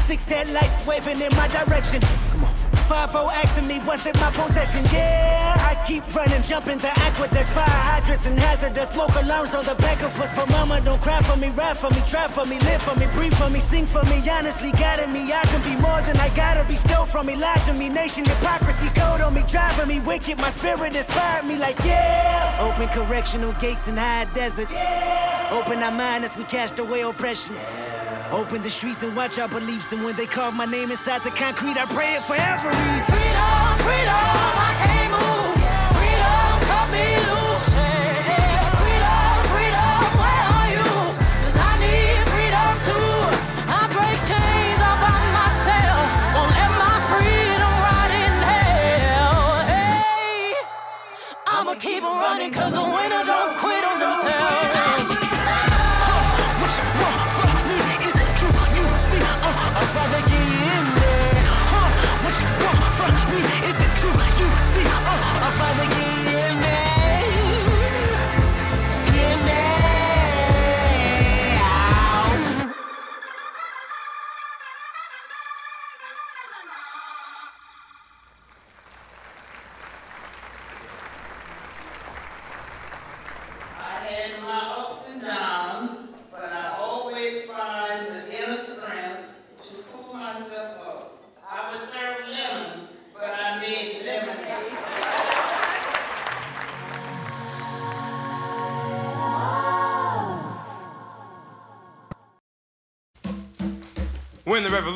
Six 0.00 0.28
headlights 0.28 0.86
waving 0.86 1.20
in 1.20 1.34
my 1.36 1.48
direction. 1.48 2.00
Come 2.30 2.44
on. 2.44 2.54
Five 2.88 3.14
O 3.14 3.30
asking 3.30 3.66
me 3.66 3.78
what's 3.80 4.06
in 4.06 4.12
my 4.20 4.30
possession. 4.30 4.84
Yeah, 4.92 5.57
keep 5.88 6.04
running, 6.14 6.42
jumping 6.42 6.78
the 6.78 6.92
aqueducts, 7.00 7.48
fire 7.48 7.64
hydrants 7.88 8.26
and 8.26 8.38
hazardous 8.38 8.90
smoke 8.90 9.14
alarms 9.16 9.54
on 9.54 9.64
the 9.64 9.74
back 9.76 10.02
of 10.02 10.20
us. 10.20 10.30
But 10.36 10.50
mama, 10.50 10.82
don't 10.82 11.00
cry 11.00 11.22
for 11.22 11.36
me, 11.36 11.48
rap 11.48 11.78
for 11.78 11.88
me, 11.90 12.02
try 12.06 12.28
for 12.28 12.44
me, 12.44 12.58
live 12.60 12.82
for 12.82 12.94
me, 13.00 13.06
breathe 13.14 13.34
for 13.34 13.48
me, 13.48 13.60
sing 13.60 13.86
for 13.86 14.04
me. 14.04 14.16
Honestly, 14.28 14.70
guiding 14.72 15.12
me, 15.14 15.32
I 15.32 15.42
can 15.44 15.62
be 15.62 15.74
more 15.80 16.02
than 16.02 16.18
I 16.18 16.28
gotta 16.36 16.64
be. 16.68 16.76
Stole 16.76 17.06
from 17.06 17.26
me, 17.26 17.36
lied 17.36 17.64
to 17.64 17.72
me, 17.72 17.88
nation 17.88 18.26
hypocrisy, 18.26 18.88
code 18.88 19.22
on 19.22 19.32
me, 19.32 19.42
driving 19.48 19.88
me 19.88 20.00
wicked. 20.00 20.36
My 20.36 20.50
spirit 20.50 20.94
inspired 20.94 21.46
me, 21.46 21.56
like 21.56 21.78
yeah. 21.84 22.58
Open 22.60 22.88
correctional 22.88 23.54
gates 23.54 23.88
in 23.88 23.96
high 23.96 24.26
desert. 24.34 24.68
Yeah. 24.70 25.48
Open 25.58 25.82
our 25.82 25.90
mind 25.90 26.22
as 26.22 26.36
we 26.36 26.44
cast 26.44 26.78
away 26.78 27.00
oppression. 27.00 27.56
Open 28.30 28.60
the 28.60 28.68
streets 28.68 29.02
and 29.02 29.16
watch 29.16 29.38
our 29.38 29.48
beliefs. 29.48 29.90
And 29.92 30.04
when 30.04 30.14
they 30.16 30.26
carve 30.26 30.52
my 30.52 30.66
name 30.66 30.90
inside 30.90 31.22
the 31.22 31.30
concrete, 31.30 31.78
I 31.78 31.86
pray 31.86 32.12
it 32.16 32.22
forever. 32.22 32.68
Freedom, 33.08 33.78
freedom, 33.86 34.67
running 52.28 52.52
'cause 52.52 52.72
the 52.72 52.82
winner 52.96 53.24
don't 53.32 53.52
quit 53.56 53.82
on 53.90 53.98
themselves. 54.04 55.08
What 56.60 56.72
you 56.78 56.86
want 57.00 57.22
from 57.36 57.52
me? 57.68 57.78
Is 58.08 58.16
it 58.24 58.30
true? 58.38 58.54
You 58.76 58.84
see, 59.08 59.24
uh, 59.48 59.84
Father, 59.94 60.22
get 60.30 60.48
in 60.74 60.84
there. 61.00 61.44
Huh? 61.72 61.88
What 62.24 62.34
you 62.40 62.48
want 62.62 62.84
from 62.98 63.12
me? 63.32 63.67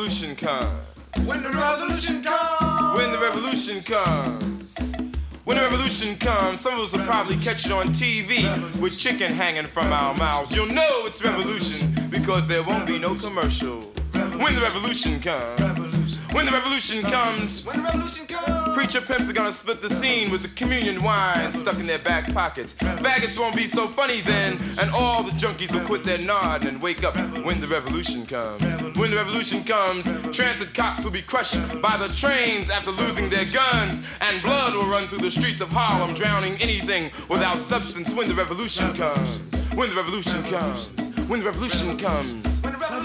Revolution 0.03 0.35
comes. 0.35 1.29
When 1.29 1.45
the 1.45 1.51
revolution 1.51 2.23
comes. 2.25 2.99
When 2.99 3.13
the 3.13 3.19
revolution 3.19 3.83
comes. 3.83 4.93
When 5.45 5.57
the 5.57 5.63
revolution 5.63 6.17
comes, 6.17 6.61
some 6.61 6.75
of 6.75 6.81
us 6.81 6.93
will 6.93 7.05
probably 7.05 7.37
catch 7.37 7.67
it 7.67 7.73
on 7.73 7.87
TV 7.89 8.51
with 8.81 8.99
chicken 8.99 9.33
hanging 9.33 9.67
from 9.67 9.93
our 9.93 10.13
mouths. 10.17 10.57
You'll 10.57 10.75
know 10.75 11.05
it's 11.07 11.23
revolution 11.23 11.95
because 12.11 12.49
there 12.49 12.65
won't 12.65 12.85
be 12.85 12.99
no 12.99 13.15
commercial. 13.15 13.83
When 14.43 14.57
the 14.57 14.61
revolution 14.61 15.21
comes. 15.21 16.19
When 16.33 16.47
the 16.47 16.53
revolution 16.53 17.03
comes. 17.03 17.65
When 17.65 17.77
the 17.77 17.83
revolution 17.85 18.27
comes. 18.27 18.32
Preacher 18.75 19.01
pimps 19.01 19.29
are 19.29 19.33
gonna 19.33 19.53
split 19.53 19.81
the 19.81 19.89
scene 19.89 20.31
with 20.31 20.43
the 20.43 20.49
communion 20.49 21.03
wine 21.03 21.53
stuck 21.53 21.79
in 21.79 21.87
their 21.87 21.99
back 21.99 22.33
pockets. 22.33 22.75
Faggots 22.75 23.39
won't 23.39 23.55
be 23.55 23.67
so 23.67 23.87
funny 23.87 24.21
then, 24.21 24.59
and 24.81 24.91
all 24.91 25.23
the 25.23 25.31
junkies 25.33 25.73
will 25.75 25.85
quit 25.87 26.03
their 26.05 26.19
nod 26.19 26.65
and 26.65 26.81
wake 26.81 27.05
up 27.05 27.17
when 27.45 27.61
the 27.61 27.67
revolution 27.67 28.27
comes. 28.27 28.83
When 28.97 29.11
the 29.11 29.17
revolution 29.17 29.63
comes, 29.65 30.07
transit 30.37 30.75
cops 30.75 31.05
will 31.05 31.11
be 31.11 31.23
crushed 31.23 31.81
by 31.81 31.97
the 31.97 32.09
trains 32.09 32.71
after 32.71 32.91
losing 32.91 33.29
their 33.29 33.45
guns, 33.47 34.03
and 34.21 34.43
blood 34.43 34.75
will 34.75 34.87
run 34.87 35.07
through 35.07 35.19
the 35.19 35.31
streets 35.31 35.61
of 35.61 35.69
Harlem, 35.71 36.15
drowning 36.15 36.55
anything 36.61 37.11
without 37.29 37.59
substance 37.59 38.13
when 38.15 38.29
the 38.29 38.35
revolution 38.35 38.93
comes. 38.95 39.39
When 39.75 39.91
the 39.91 39.97
revolution 39.97 40.43
comes. 40.45 40.89
When 41.29 41.41
the 41.41 41.47
revolution 41.47 41.97
comes. 41.99 42.52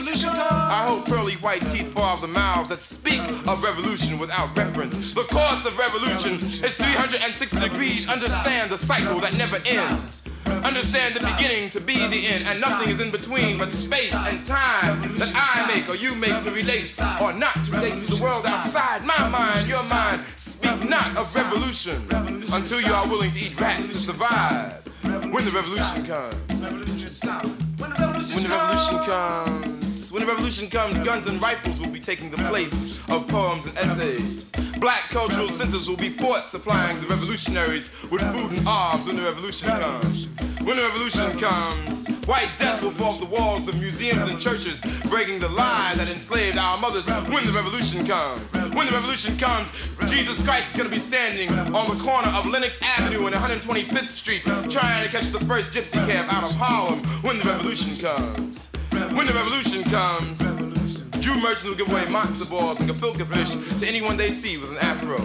Revolution 0.07 0.29
comes. 0.29 0.51
I 0.51 0.85
hope 0.87 1.05
pearly 1.05 1.33
white 1.35 1.67
teeth 1.67 1.89
fall 1.89 2.03
off 2.03 2.21
the 2.21 2.27
mouths 2.27 2.69
that 2.69 2.81
speak 2.81 3.19
of 3.45 3.61
revolution 3.61 4.17
without 4.17 4.55
reference. 4.55 5.13
The 5.13 5.23
course 5.23 5.65
of 5.65 5.77
revolution 5.77 6.35
is 6.35 6.77
360 6.77 7.59
degrees. 7.59 8.07
Understand 8.07 8.71
the 8.71 8.77
cycle 8.77 9.19
that 9.19 9.33
never 9.33 9.59
ends. 9.67 10.23
Understand 10.63 11.13
the 11.13 11.19
beginning 11.35 11.69
to 11.71 11.81
be 11.81 12.07
the 12.07 12.25
end, 12.25 12.45
and 12.47 12.61
nothing 12.61 12.87
is 12.87 13.01
in 13.01 13.11
between 13.11 13.57
but 13.57 13.69
space 13.69 14.13
and 14.13 14.45
time 14.45 15.01
that 15.15 15.33
I 15.35 15.67
make 15.75 15.89
or 15.89 15.95
you 15.95 16.15
make 16.15 16.41
to 16.43 16.51
relate 16.51 16.97
or 17.21 17.33
not 17.33 17.65
to 17.65 17.71
relate 17.71 17.97
to 17.97 18.15
the 18.15 18.23
world 18.23 18.45
outside 18.45 19.03
my 19.03 19.27
mind, 19.27 19.67
your 19.67 19.83
mind. 19.89 20.23
Speak 20.37 20.87
not 20.89 21.17
of 21.17 21.35
revolution 21.35 22.07
until 22.53 22.79
you 22.79 22.93
are 22.93 23.05
willing 23.09 23.31
to 23.31 23.39
eat 23.41 23.59
rats 23.59 23.89
to 23.89 23.95
survive. 23.95 24.87
When 25.03 25.43
the 25.43 25.51
revolution 25.51 26.05
comes. 26.05 26.37
When 27.77 28.43
the 28.43 28.49
revolution 28.49 28.99
comes, 29.03 29.76
when 30.11 30.21
the 30.21 30.27
revolution 30.27 30.69
comes, 30.69 30.99
guns 30.99 31.25
and 31.25 31.41
rifles 31.41 31.79
will 31.79 31.91
be 31.91 31.99
taking 31.99 32.29
the 32.29 32.37
place 32.37 32.97
of 33.09 33.27
poems 33.27 33.65
and 33.65 33.77
essays. 33.77 34.51
Black 34.79 35.01
cultural 35.09 35.49
centers 35.49 35.89
will 35.89 35.97
be 35.97 36.09
forts 36.09 36.49
supplying 36.49 36.99
the 37.01 37.07
revolutionaries 37.07 37.89
with 38.09 38.21
food 38.33 38.51
and 38.51 38.67
arms 38.67 39.05
when 39.05 39.15
the 39.15 39.23
revolution 39.23 39.67
comes. 39.67 40.29
When 40.61 40.77
the 40.77 40.83
revolution 40.83 41.31
comes, 41.39 42.07
white 42.25 42.49
death 42.57 42.81
will 42.81 42.91
fall 42.91 43.11
off 43.11 43.19
the 43.19 43.25
walls 43.25 43.67
of 43.67 43.75
museums 43.79 44.29
and 44.29 44.39
churches, 44.39 44.79
breaking 45.09 45.39
the 45.39 45.49
lie 45.49 45.93
that 45.95 46.09
enslaved 46.11 46.57
our 46.57 46.77
mothers. 46.77 47.07
When 47.07 47.45
the 47.45 47.53
revolution 47.53 48.05
comes, 48.05 48.53
when 48.53 48.85
the 48.85 48.93
revolution 48.93 49.37
comes, 49.37 49.71
Jesus 50.07 50.45
Christ 50.45 50.71
is 50.71 50.77
gonna 50.77 50.89
be 50.89 50.99
standing 50.99 51.49
on 51.49 51.97
the 51.97 52.03
corner 52.03 52.29
of 52.29 52.45
Lenox 52.45 52.79
Avenue 52.81 53.25
and 53.27 53.35
125th 53.35 54.09
Street, 54.09 54.43
trying 54.69 55.03
to 55.03 55.09
catch 55.09 55.27
the 55.31 55.43
first 55.45 55.71
gypsy 55.71 56.05
cab 56.05 56.27
out 56.29 56.43
of 56.43 56.55
Harlem. 56.55 56.99
When 57.23 57.39
the 57.39 57.45
revolution 57.45 57.95
comes, 57.95 58.69
when 59.15 59.27
the 59.27 59.33
revolution 59.33 59.83
comes. 59.83 60.39
Jew 61.19 61.35
merchants 61.41 61.65
will 61.65 61.75
give 61.75 61.89
away 61.89 62.05
matzo 62.05 62.49
balls 62.49 62.79
and 62.79 62.89
gefilte 62.89 63.25
fish 63.25 63.79
to 63.79 63.87
anyone 63.87 64.17
they 64.17 64.31
see 64.31 64.57
with 64.57 64.71
an 64.71 64.77
afro. 64.77 65.17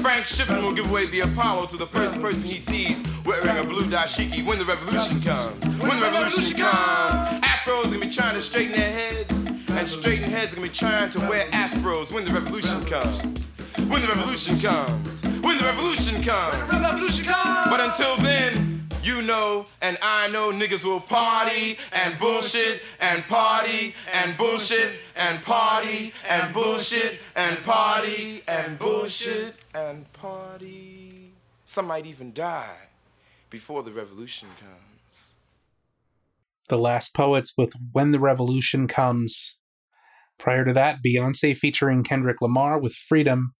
Frank 0.00 0.26
Schiffman 0.26 0.62
will 0.62 0.74
give 0.74 0.88
away 0.90 1.06
the 1.06 1.20
Apollo 1.20 1.66
to 1.66 1.76
the 1.76 1.86
first 1.86 2.20
person 2.20 2.46
he 2.46 2.60
sees 2.60 3.02
wearing 3.24 3.56
a 3.58 3.64
blue 3.64 3.84
dashiki 3.84 4.44
when 4.46 4.58
the 4.58 4.64
revolution 4.64 5.20
comes. 5.20 5.64
When 5.82 5.98
the 5.98 6.02
revolution 6.02 6.56
comes, 6.56 7.42
afros 7.44 7.84
gonna 7.84 7.98
be 7.98 8.08
trying 8.08 8.34
to 8.34 8.42
straighten 8.42 8.72
their 8.72 8.92
heads, 8.92 9.46
and 9.68 9.88
straighten 9.88 10.30
heads 10.30 10.52
are 10.52 10.56
gonna 10.56 10.68
be 10.68 10.74
trying 10.74 11.10
to 11.10 11.20
wear 11.20 11.44
afros 11.50 12.12
when 12.12 12.24
the 12.24 12.32
revolution 12.32 12.84
comes. 12.86 13.50
When 13.88 14.02
the 14.02 14.08
revolution 14.08 14.58
comes. 14.60 15.22
When 15.40 15.58
the 15.58 15.64
revolution 15.64 16.22
comes. 16.22 16.72
When 16.72 16.82
the 16.82 16.84
revolution 16.84 17.24
comes. 17.24 17.68
But 17.70 17.80
until 17.80 18.16
then, 18.18 18.77
you 19.02 19.22
know 19.22 19.66
and 19.80 19.96
I 20.02 20.28
know 20.30 20.50
niggas 20.50 20.84
will 20.84 21.00
party 21.00 21.78
and 21.92 22.18
bullshit 22.18 22.82
and 23.00 23.22
party 23.24 23.94
and 24.12 24.36
bullshit 24.36 24.94
and 25.16 25.42
party 25.42 26.12
and 26.28 26.52
bullshit 26.52 27.20
and 27.36 27.58
party 27.64 28.42
and 28.48 28.78
bullshit 28.78 29.54
and 29.74 30.12
party. 30.12 31.32
Some 31.64 31.86
might 31.86 32.06
even 32.06 32.32
die 32.32 32.88
before 33.50 33.82
the 33.82 33.92
revolution 33.92 34.48
comes. 34.58 35.34
The 36.68 36.78
Last 36.78 37.14
Poets 37.14 37.54
with 37.56 37.72
When 37.92 38.12
the 38.12 38.20
Revolution 38.20 38.88
Comes. 38.88 39.56
Prior 40.38 40.64
to 40.66 40.72
that, 40.74 40.98
Beyonce 41.04 41.56
featuring 41.56 42.02
Kendrick 42.04 42.42
Lamar 42.42 42.78
with 42.78 42.94
Freedom. 42.94 43.54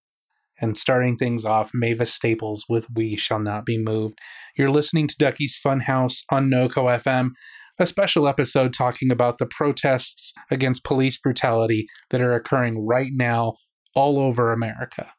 And 0.61 0.77
starting 0.77 1.17
things 1.17 1.45
off, 1.45 1.71
Mavis 1.73 2.13
Staples 2.13 2.65
with 2.69 2.87
We 2.93 3.17
Shall 3.17 3.39
Not 3.39 3.65
Be 3.65 3.79
Moved. 3.79 4.19
You're 4.59 4.71
listening 4.71 5.07
to 5.07 5.15
Ducky's 5.17 5.57
Funhouse 5.65 6.25
on 6.33 6.51
NoCo 6.51 7.01
FM, 7.01 7.31
a 7.79 7.87
special 7.87 8.27
episode 8.27 8.75
talking 8.75 9.13
about 9.13 9.39
the 9.39 9.47
protests 9.47 10.33
against 10.51 10.83
police 10.83 11.17
brutality 11.17 11.87
that 12.11 12.21
are 12.21 12.35
occurring 12.35 12.85
right 12.85 13.13
now 13.13 13.55
all 13.95 14.19
over 14.19 14.51
America. 14.51 15.13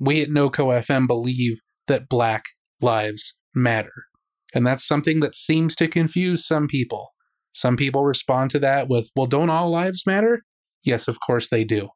We 0.00 0.22
at 0.22 0.30
NoCo 0.30 0.80
FM 0.80 1.06
believe 1.06 1.60
that 1.88 2.08
Black 2.08 2.44
Lives 2.80 3.38
Matter. 3.54 4.06
And 4.54 4.66
that's 4.66 4.86
something 4.86 5.20
that 5.20 5.34
seems 5.34 5.76
to 5.76 5.86
confuse 5.86 6.46
some 6.46 6.68
people. 6.68 7.10
Some 7.52 7.76
people 7.76 8.06
respond 8.06 8.50
to 8.52 8.58
that 8.60 8.88
with, 8.88 9.10
well, 9.14 9.26
don't 9.26 9.50
all 9.50 9.68
lives 9.68 10.06
matter? 10.06 10.40
Yes, 10.82 11.06
of 11.06 11.18
course 11.20 11.50
they 11.50 11.64
do. 11.64 11.88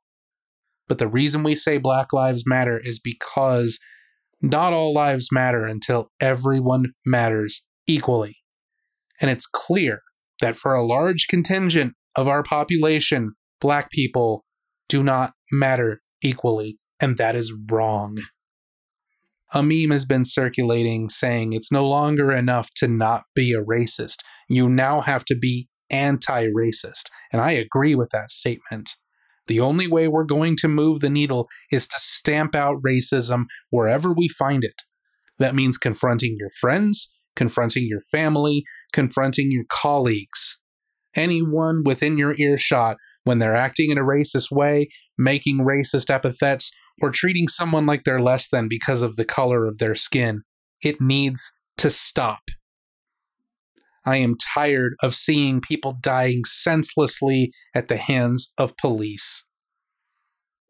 But 0.86 0.98
the 0.98 1.08
reason 1.08 1.44
we 1.44 1.54
say 1.54 1.78
Black 1.78 2.12
Lives 2.12 2.42
Matter 2.44 2.78
is 2.78 3.00
because 3.00 3.78
not 4.42 4.72
all 4.72 4.92
lives 4.92 5.28
matter 5.32 5.64
until 5.64 6.10
everyone 6.20 6.92
matters 7.06 7.64
equally. 7.86 8.38
And 9.20 9.30
it's 9.30 9.46
clear 9.46 10.00
that 10.40 10.56
for 10.56 10.74
a 10.74 10.84
large 10.84 11.28
contingent 11.28 11.94
of 12.16 12.26
our 12.28 12.42
population, 12.42 13.34
Black 13.60 13.90
people 13.90 14.44
do 14.88 15.04
not 15.04 15.32
matter 15.52 16.00
equally. 16.20 16.78
And 17.00 17.16
that 17.16 17.36
is 17.36 17.54
wrong. 17.70 18.18
A 19.54 19.62
meme 19.62 19.90
has 19.90 20.04
been 20.04 20.24
circulating 20.24 21.08
saying 21.08 21.52
it's 21.52 21.70
no 21.70 21.86
longer 21.86 22.32
enough 22.32 22.70
to 22.76 22.88
not 22.88 23.24
be 23.34 23.52
a 23.52 23.62
racist. 23.62 24.16
You 24.48 24.68
now 24.68 25.02
have 25.02 25.24
to 25.26 25.36
be 25.36 25.68
anti 25.90 26.46
racist. 26.48 27.04
And 27.32 27.40
I 27.40 27.52
agree 27.52 27.94
with 27.94 28.10
that 28.10 28.30
statement. 28.30 28.90
The 29.48 29.60
only 29.60 29.88
way 29.88 30.08
we're 30.08 30.24
going 30.24 30.56
to 30.58 30.68
move 30.68 31.00
the 31.00 31.10
needle 31.10 31.48
is 31.70 31.86
to 31.88 31.96
stamp 31.98 32.54
out 32.54 32.82
racism 32.86 33.44
wherever 33.70 34.12
we 34.12 34.28
find 34.28 34.64
it. 34.64 34.82
That 35.38 35.54
means 35.54 35.78
confronting 35.78 36.36
your 36.38 36.50
friends, 36.60 37.12
confronting 37.34 37.86
your 37.88 38.02
family, 38.10 38.64
confronting 38.92 39.50
your 39.50 39.64
colleagues. 39.68 40.58
Anyone 41.16 41.82
within 41.84 42.16
your 42.16 42.34
earshot 42.38 42.96
when 43.24 43.38
they're 43.38 43.54
acting 43.54 43.90
in 43.90 43.98
a 43.98 44.02
racist 44.02 44.50
way, 44.50 44.88
making 45.18 45.58
racist 45.58 46.10
epithets, 46.10 46.70
or 47.00 47.10
treating 47.10 47.48
someone 47.48 47.86
like 47.86 48.04
they're 48.04 48.20
less 48.20 48.48
than 48.48 48.68
because 48.68 49.02
of 49.02 49.16
the 49.16 49.24
color 49.24 49.66
of 49.66 49.78
their 49.78 49.94
skin. 49.94 50.42
It 50.82 51.00
needs 51.00 51.56
to 51.78 51.90
stop. 51.90 52.42
I 54.04 54.16
am 54.16 54.36
tired 54.54 54.94
of 55.02 55.14
seeing 55.14 55.60
people 55.60 55.96
dying 56.00 56.44
senselessly 56.44 57.52
at 57.74 57.88
the 57.88 57.96
hands 57.96 58.52
of 58.58 58.76
police. 58.76 59.46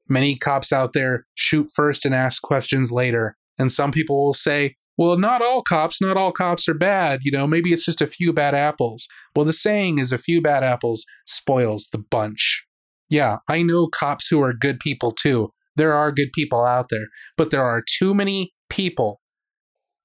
Many 0.09 0.37
cops 0.37 0.73
out 0.73 0.93
there 0.93 1.27
shoot 1.35 1.71
first 1.75 2.05
and 2.05 2.15
ask 2.15 2.43
questions 2.43 2.93
later, 2.93 3.37
and 3.59 3.73
some 3.73 3.93
people 3.93 4.25
will 4.25 4.35
say, 4.35 4.77
well, 4.99 5.17
not 5.17 5.41
all 5.41 5.63
cops, 5.63 6.03
not 6.03 6.19
all 6.19 6.33
cops 6.33 6.69
are 6.69 6.75
bad. 6.75 7.21
You 7.23 7.33
know, 7.33 7.47
maybe 7.47 7.71
it's 7.71 7.85
just 7.85 8.03
a 8.03 8.07
few 8.07 8.33
bad 8.33 8.55
apples. 8.55 9.09
Well, 9.35 9.47
the 9.47 9.53
saying 9.53 9.99
is 9.99 10.13
a 10.13 10.19
few 10.19 10.43
bad 10.43 10.63
apples 10.63 11.05
spoils 11.27 11.89
the 11.91 11.99
bunch. 11.99 12.67
Yeah, 13.09 13.39
I 13.49 13.63
know 13.63 13.87
cops 13.87 14.29
who 14.29 14.43
are 14.43 14.53
good 14.53 14.81
people 14.81 15.13
too. 15.13 15.51
There 15.77 15.95
are 15.95 16.13
good 16.13 16.33
people 16.35 16.63
out 16.63 16.91
there, 16.91 17.07
but 17.39 17.51
there 17.51 17.65
are 17.65 17.83
too 17.99 18.13
many 18.13 18.53
people 18.69 19.22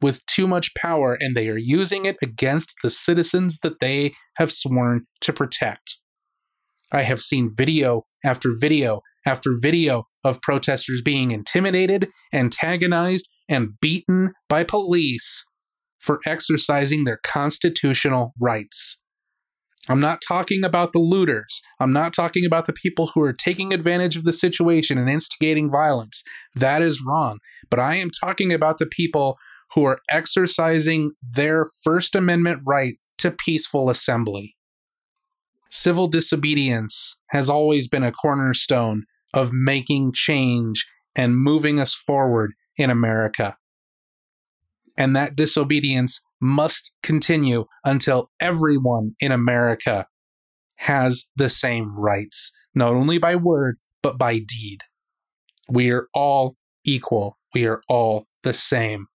with 0.01 0.25
too 0.25 0.47
much 0.47 0.73
power 0.75 1.17
and 1.19 1.35
they 1.35 1.49
are 1.49 1.57
using 1.57 2.05
it 2.05 2.17
against 2.21 2.73
the 2.83 2.89
citizens 2.89 3.59
that 3.59 3.79
they 3.79 4.13
have 4.37 4.51
sworn 4.51 5.05
to 5.21 5.33
protect. 5.33 5.97
I 6.91 7.03
have 7.03 7.21
seen 7.21 7.53
video 7.55 8.03
after 8.23 8.49
video 8.57 9.01
after 9.25 9.51
video 9.59 10.05
of 10.23 10.41
protesters 10.41 11.01
being 11.01 11.31
intimidated, 11.31 12.09
antagonized, 12.31 13.29
and 13.49 13.79
beaten 13.81 14.33
by 14.47 14.63
police 14.63 15.45
for 15.99 16.19
exercising 16.25 17.03
their 17.03 17.19
constitutional 17.23 18.33
rights. 18.39 18.99
I'm 19.89 19.99
not 19.99 20.21
talking 20.25 20.63
about 20.63 20.91
the 20.91 20.99
looters. 20.99 21.61
I'm 21.79 21.93
not 21.93 22.13
talking 22.13 22.45
about 22.45 22.65
the 22.65 22.73
people 22.73 23.07
who 23.07 23.21
are 23.21 23.33
taking 23.33 23.73
advantage 23.73 24.17
of 24.17 24.25
the 24.25 24.33
situation 24.33 24.97
and 24.97 25.09
instigating 25.09 25.71
violence. 25.71 26.23
That 26.55 26.81
is 26.81 27.01
wrong. 27.05 27.39
But 27.69 27.79
I 27.79 27.95
am 27.95 28.09
talking 28.09 28.51
about 28.51 28.79
the 28.79 28.85
people 28.85 29.37
who 29.73 29.83
are 29.85 29.99
exercising 30.09 31.11
their 31.21 31.65
First 31.83 32.15
Amendment 32.15 32.61
right 32.65 32.97
to 33.19 33.31
peaceful 33.31 33.89
assembly. 33.89 34.55
Civil 35.69 36.07
disobedience 36.07 37.17
has 37.29 37.49
always 37.49 37.87
been 37.87 38.03
a 38.03 38.11
cornerstone 38.11 39.03
of 39.33 39.51
making 39.51 40.13
change 40.13 40.87
and 41.15 41.37
moving 41.37 41.79
us 41.79 41.93
forward 41.93 42.53
in 42.77 42.89
America. 42.89 43.57
And 44.97 45.15
that 45.15 45.35
disobedience 45.35 46.25
must 46.39 46.91
continue 47.03 47.65
until 47.83 48.31
everyone 48.39 49.15
in 49.19 49.31
America 49.31 50.07
has 50.77 51.25
the 51.35 51.49
same 51.49 51.97
rights, 51.97 52.51
not 52.73 52.93
only 52.93 53.17
by 53.17 53.35
word, 53.35 53.77
but 54.01 54.17
by 54.17 54.39
deed. 54.39 54.83
We 55.69 55.91
are 55.91 56.07
all 56.13 56.55
equal. 56.85 57.37
We 57.53 57.65
are 57.65 57.81
all 57.89 58.27
the 58.43 58.53
same. 58.53 59.07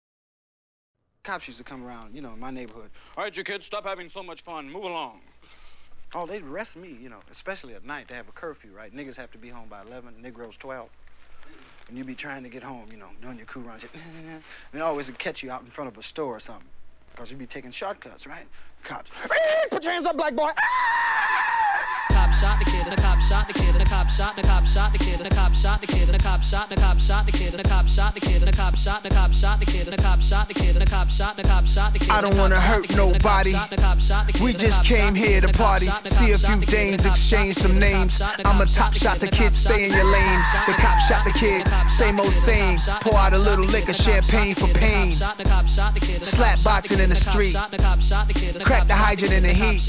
Cops 1.31 1.47
used 1.47 1.59
to 1.59 1.65
come 1.65 1.87
around, 1.87 2.13
you 2.13 2.23
know, 2.23 2.33
in 2.33 2.41
my 2.41 2.51
neighborhood. 2.51 2.91
All 3.17 3.23
right, 3.23 3.37
you 3.37 3.45
kids, 3.45 3.65
stop 3.65 3.87
having 3.87 4.09
so 4.09 4.21
much 4.21 4.43
fun. 4.43 4.69
Move 4.69 4.83
along. 4.83 5.21
Oh, 6.13 6.27
they'd 6.27 6.43
arrest 6.43 6.77
me, 6.77 6.89
you 7.01 7.09
know, 7.09 7.21
especially 7.31 7.73
at 7.75 7.85
night. 7.85 8.09
They 8.09 8.17
have 8.17 8.29
a 8.29 8.33
curfew, 8.33 8.73
right? 8.73 8.93
Niggas 8.93 9.15
have 9.15 9.31
to 9.31 9.39
be 9.39 9.49
home 9.49 9.69
by 9.69 9.81
11, 9.83 10.21
Negroes 10.21 10.57
12. 10.57 10.89
And 11.87 11.97
you 11.97 12.03
be 12.03 12.17
trying 12.17 12.43
to 12.43 12.49
get 12.49 12.65
home, 12.65 12.89
you 12.91 12.97
know, 12.97 13.11
doing 13.23 13.37
your 13.37 13.47
crew 13.47 13.63
runs. 13.63 13.85
And 13.85 14.43
they 14.73 14.81
always 14.81 15.07
would 15.07 15.21
catch 15.21 15.41
you 15.45 15.53
out 15.53 15.63
in 15.63 15.69
front 15.71 15.87
of 15.87 15.97
a 15.97 16.03
store 16.03 16.35
or 16.35 16.41
something. 16.41 16.67
Because 17.15 17.31
you'd 17.31 17.39
be 17.39 17.47
taking 17.47 17.71
shortcuts, 17.71 18.27
right? 18.27 18.49
Cops. 18.85 19.11
Put 19.71 19.85
your 19.85 19.93
hands 19.93 20.07
up, 20.07 20.17
black 20.17 20.35
boy. 20.35 20.51
cop 22.31 22.33
shot 22.33 22.59
the 22.59 22.65
kid, 22.65 22.87
and 22.87 22.93
the 22.93 23.03
cop 23.03 23.21
shot 23.21 23.47
the 23.47 23.55
kid, 23.55 23.71
and 23.71 23.81
the 23.81 23.85
cop 23.85 24.09
shot 24.09 24.37
the 24.37 24.43
cop 24.43 24.67
shot 24.67 24.93
the 24.93 24.99
kid, 24.99 25.15
and 25.21 25.25
the 25.25 25.35
cop 25.35 25.55
shot 25.55 25.81
the 25.81 25.87
kid, 25.87 26.03
and 26.03 26.15
the 26.15 26.19
cop 26.19 26.43
shot 26.43 26.69
the 26.69 26.77
cop 26.77 26.99
shot 26.99 27.27
the 27.27 27.33
kid, 27.33 27.55
and 27.55 27.59
the 27.59 27.69
cop 27.69 27.89
shot 27.89 28.15
the 28.15 28.21
kid, 28.21 28.37
and 28.37 28.47
the 28.47 28.53
cop 28.53 28.77
shot 28.77 29.03
the 29.03 29.11
cop 29.11 29.33
shot 29.33 29.61
the 29.61 29.67
kid, 29.67 29.89
and 29.89 29.93
the 29.93 30.03
cop 30.03 30.21
shot 30.21 30.49
the 30.49 30.55
kid, 30.55 30.77
and 30.77 30.81
the 30.81 30.91
cop 30.91 31.11
shot 31.11 31.37
the 31.37 31.43
cop 31.43 31.67
shot 31.67 31.93
the 31.93 31.99
kid. 31.99 32.11
I 32.11 32.21
don't 32.21 32.37
wanna 32.37 32.61
hurt 32.61 32.95
nobody. 32.97 33.55
We 34.43 34.53
just 34.53 34.85
came 34.85 35.15
here 35.15 35.41
to 35.41 35.49
party, 35.49 35.89
see 36.07 36.33
a 36.33 36.39
few 36.39 36.61
dames, 36.61 37.07
exchange 37.07 37.57
some 37.57 37.79
names. 37.79 38.21
I'm 38.45 38.61
a 38.61 38.67
top 38.67 38.95
shot 38.95 39.19
the 39.19 39.29
kid, 39.29 39.55
stay 39.55 39.87
in 39.87 39.93
your 39.93 40.05
lane. 40.05 40.41
The 40.67 40.75
cop 40.75 40.99
shot 41.01 41.25
the 41.25 41.33
kid, 41.33 41.67
same 41.89 42.21
old 42.21 42.33
same. 42.33 42.79
Pour 43.01 43.19
out 43.19 43.33
a 43.33 43.39
little 43.39 43.65
liquor, 43.65 43.93
champagne 43.93 44.55
for 44.55 44.69
pain. 44.69 45.13
Slap 45.13 46.63
boxing 46.63 47.01
in 47.01 47.09
the 47.09 47.17
street, 47.17 47.57
crack 48.71 48.87
the 48.87 48.95
hydrant 48.95 49.33
in 49.33 49.43
the 49.43 49.53
heat. 49.53 49.83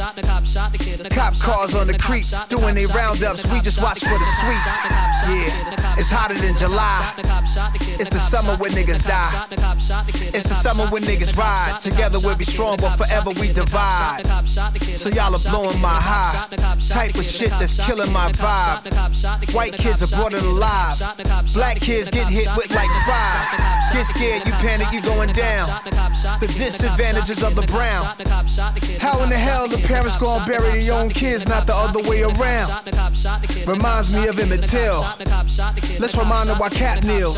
Cop 1.12 1.38
cars 1.40 1.76
on 1.76 1.88
the 1.88 1.98
creek, 1.98 2.26
doing 2.49 2.76
they 2.76 2.88
roundups. 2.88 3.45
We 3.52 3.62
just 3.62 3.82
watch 3.82 3.99
for 3.99 4.18
the 4.18 4.26
sweet. 4.41 4.64
Yeah, 5.30 5.81
it's 5.98 6.10
hotter 6.10 6.36
than 6.36 6.56
July. 6.56 7.14
It's 8.00 8.10
the 8.10 8.20
summer 8.20 8.56
when 8.58 8.72
niggas 8.72 9.06
die. 9.06 9.46
It's 10.34 10.48
the 10.48 10.56
summer 10.56 10.88
when 10.88 11.04
niggas 11.04 11.38
ride. 11.38 11.80
Together 11.82 12.20
we'll 12.20 12.36
be 12.36 12.46
strong, 12.46 12.78
but 12.78 12.96
forever 12.98 13.32
we 13.32 13.52
divide. 13.52 14.24
So 14.96 15.10
y'all 15.10 15.36
are 15.36 15.50
blowing 15.50 15.80
my 15.80 16.00
high. 16.00 16.48
Type 16.88 17.16
of 17.16 17.26
shit 17.26 17.50
that's 17.52 17.86
killing 17.86 18.12
my 18.12 18.32
vibe. 18.34 19.54
White 19.54 19.74
kids 19.74 20.02
are 20.04 20.16
brought 20.16 20.34
in 20.34 20.44
alive. 20.44 20.98
Black 21.54 21.80
kids 21.80 22.10
get 22.10 22.30
hit 22.30 22.48
with 22.56 22.74
like 22.74 22.92
five. 23.06 23.48
Get 23.94 24.06
scared, 24.06 24.46
you 24.46 24.54
panic, 24.54 24.92
you 24.92 25.02
going 25.02 25.32
down. 25.34 25.68
The 26.40 26.48
disadvantages 26.48 27.44
of 27.44 27.56
the 27.56 27.64
brown. 27.64 28.06
How 29.00 29.22
in 29.24 29.30
the 29.30 29.38
hell 29.38 29.68
the 29.68 29.78
parents 29.88 30.18
gonna 30.18 30.46
bury 30.46 30.84
their 30.84 30.94
own 30.94 31.10
kids, 31.10 31.48
not 31.48 31.68
the 31.68 31.76
other 31.76 32.02
way 32.10 32.24
around? 32.24 32.72
Reminds 33.68 34.14
me 34.14 34.28
of 34.28 34.40
Emmett 34.40 34.66
Till. 34.66 35.04
Let's 35.99 36.18
remind 36.18 36.49
her 36.49 36.56
why 36.56 36.70
Cat 36.70 37.03
kneels. 37.03 37.38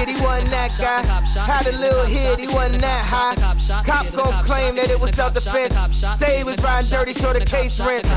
he 0.09 0.15
wasn't 0.21 0.49
that 0.49 0.71
guy. 0.79 1.01
Had 1.41 1.67
a 1.67 1.77
little 1.77 2.05
hit, 2.05 2.39
he 2.39 2.47
wasn't 2.47 2.81
that 2.81 3.05
high. 3.05 3.35
Cop 3.83 4.11
gon' 4.13 4.43
claim 4.43 4.75
that 4.75 4.89
it 4.89 4.99
was 4.99 5.11
self-defense. 5.11 5.75
Say 6.17 6.37
he 6.37 6.43
was 6.43 6.61
riding 6.63 6.89
dirty, 6.89 7.13
so 7.13 7.33
the 7.33 7.45
case 7.45 7.79
rents. 7.79 8.09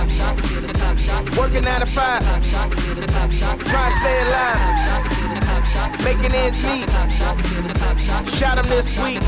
Working 1.37 1.65
nine 1.65 1.81
to 1.81 1.87
five, 1.87 2.23
trying 2.51 3.91
to 3.91 3.97
stay 3.99 4.23
alive. 4.23 5.25
Making 6.05 6.35
ends 6.35 6.63
meet. 6.65 6.89
Shot 8.35 8.59
him 8.59 8.67
this 8.69 8.99
week. 8.99 9.21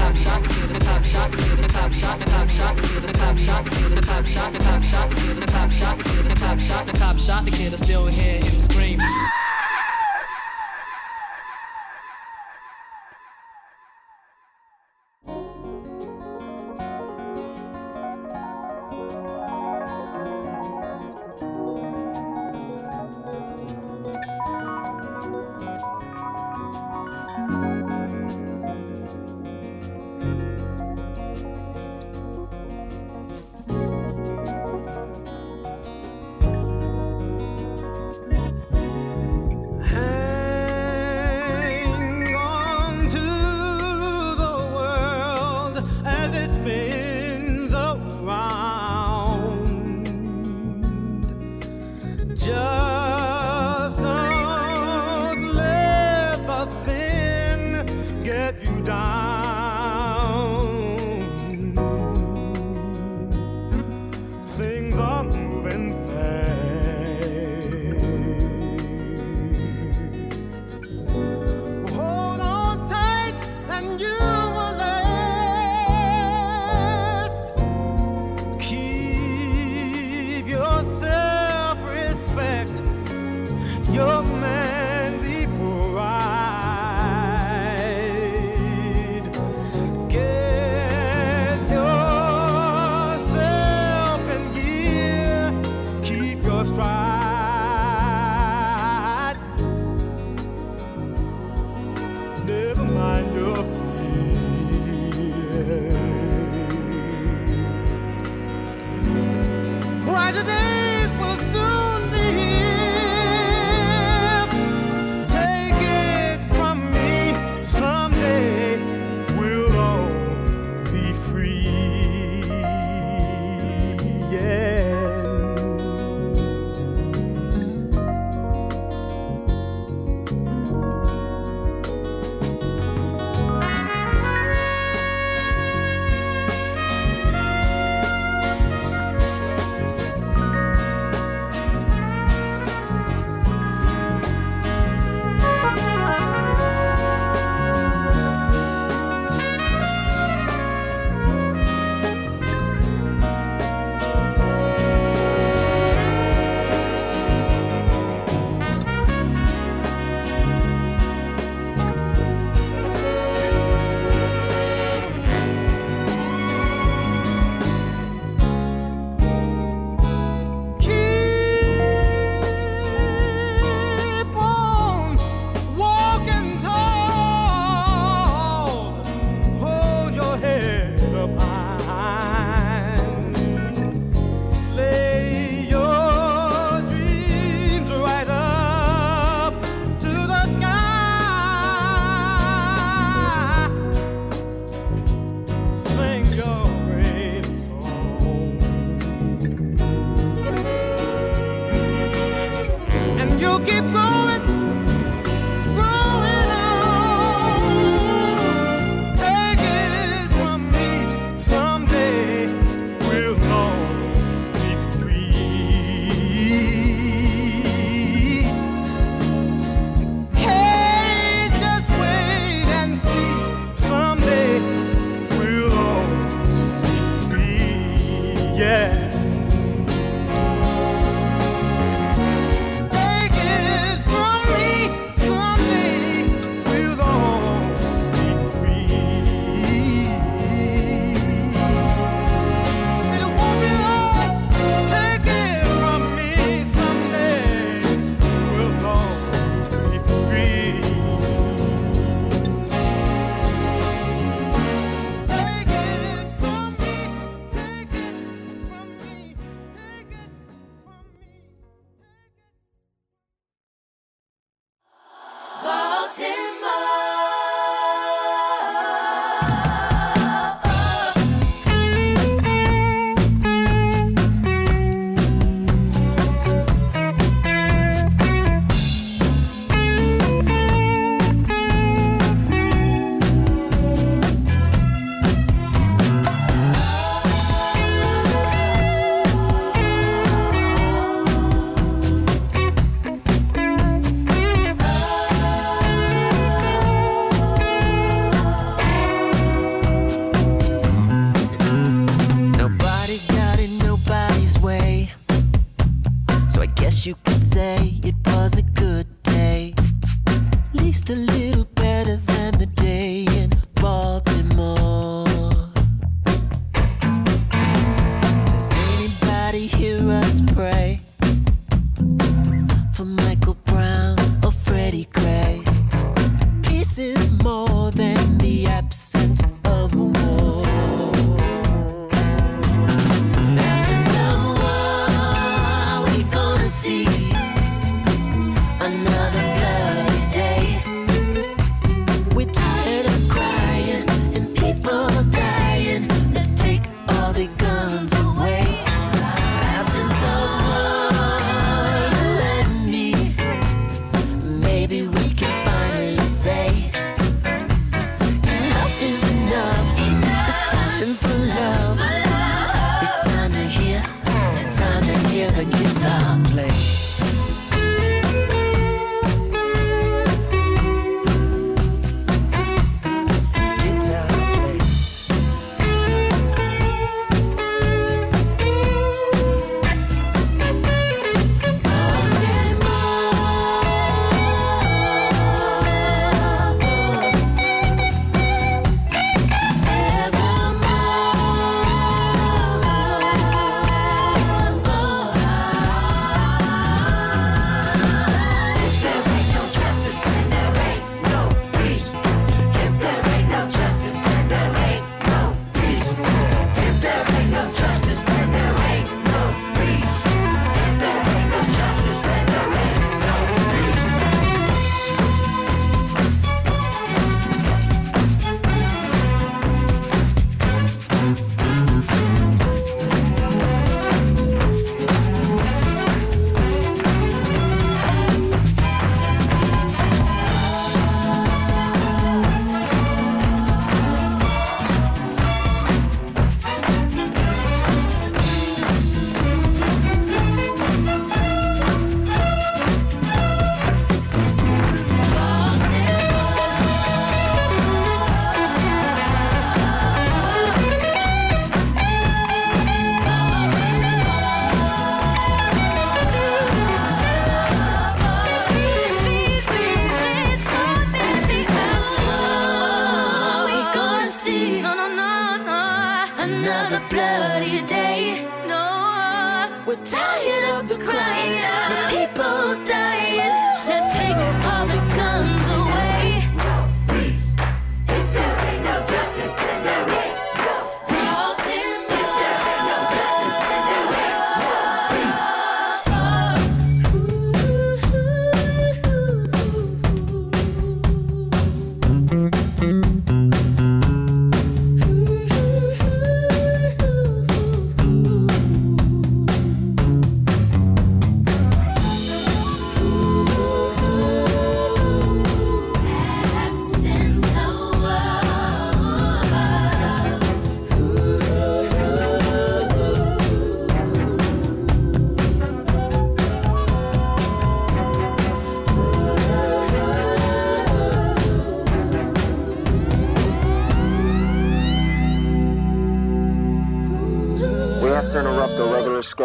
The 6.87 6.95
cop 6.99 7.19
shot 7.19 7.45
the 7.45 7.51
kid, 7.51 7.73
I 7.73 7.77
still 7.77 8.07
hear 8.07 8.41
him 8.41 8.61
scream. 8.61 8.99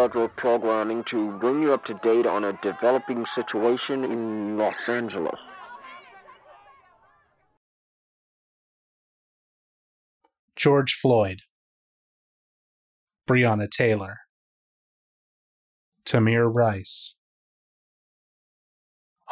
Scheduled 0.02 0.34
programming 0.34 1.04
to 1.04 1.30
bring 1.38 1.62
you 1.62 1.72
up 1.72 1.84
to 1.84 1.94
date 2.02 2.26
on 2.26 2.44
a 2.44 2.58
developing 2.60 3.24
situation 3.36 4.02
in 4.02 4.58
Los 4.58 4.74
Angeles. 4.88 5.38
George 10.56 10.94
Floyd, 10.94 11.42
Breonna 13.28 13.70
Taylor, 13.70 14.18
Tamir 16.04 16.52
Rice, 16.52 17.14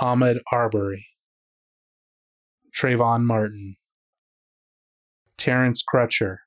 Ahmed 0.00 0.38
Arbery, 0.52 1.08
Trayvon 2.72 3.24
Martin, 3.24 3.76
Terrence 5.36 5.82
Crutcher, 5.82 6.38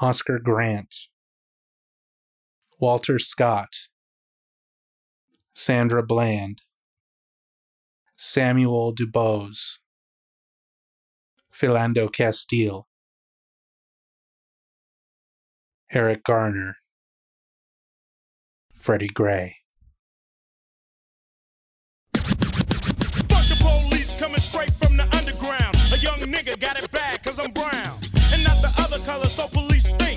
Oscar 0.00 0.38
Grant, 0.38 1.08
Walter 2.82 3.20
Scott, 3.20 3.86
Sandra 5.54 6.02
Bland, 6.02 6.62
Samuel 8.16 8.92
Dubose, 8.92 9.78
Philando 11.54 12.12
Castile, 12.12 12.88
Eric 15.92 16.24
Garner, 16.24 16.78
Freddie 18.74 19.06
Gray. 19.06 19.58
Fuck 22.16 22.34
the 23.46 23.58
police 23.60 24.18
coming 24.18 24.40
straight 24.40 24.72
from 24.72 24.96
the 24.96 25.04
underground. 25.16 25.76
A 25.94 25.98
young 25.98 26.18
nigga 26.32 26.60
got 26.60 26.76
it 26.76 26.90
bad 26.90 27.22
cause 27.22 27.38
I'm 27.38 27.52
brown. 27.52 28.00
And 28.32 28.42
not 28.42 28.60
the 28.60 28.74
other 28.78 28.98
color, 29.04 29.26
so 29.26 29.46
police 29.46 29.88
think 29.90 30.11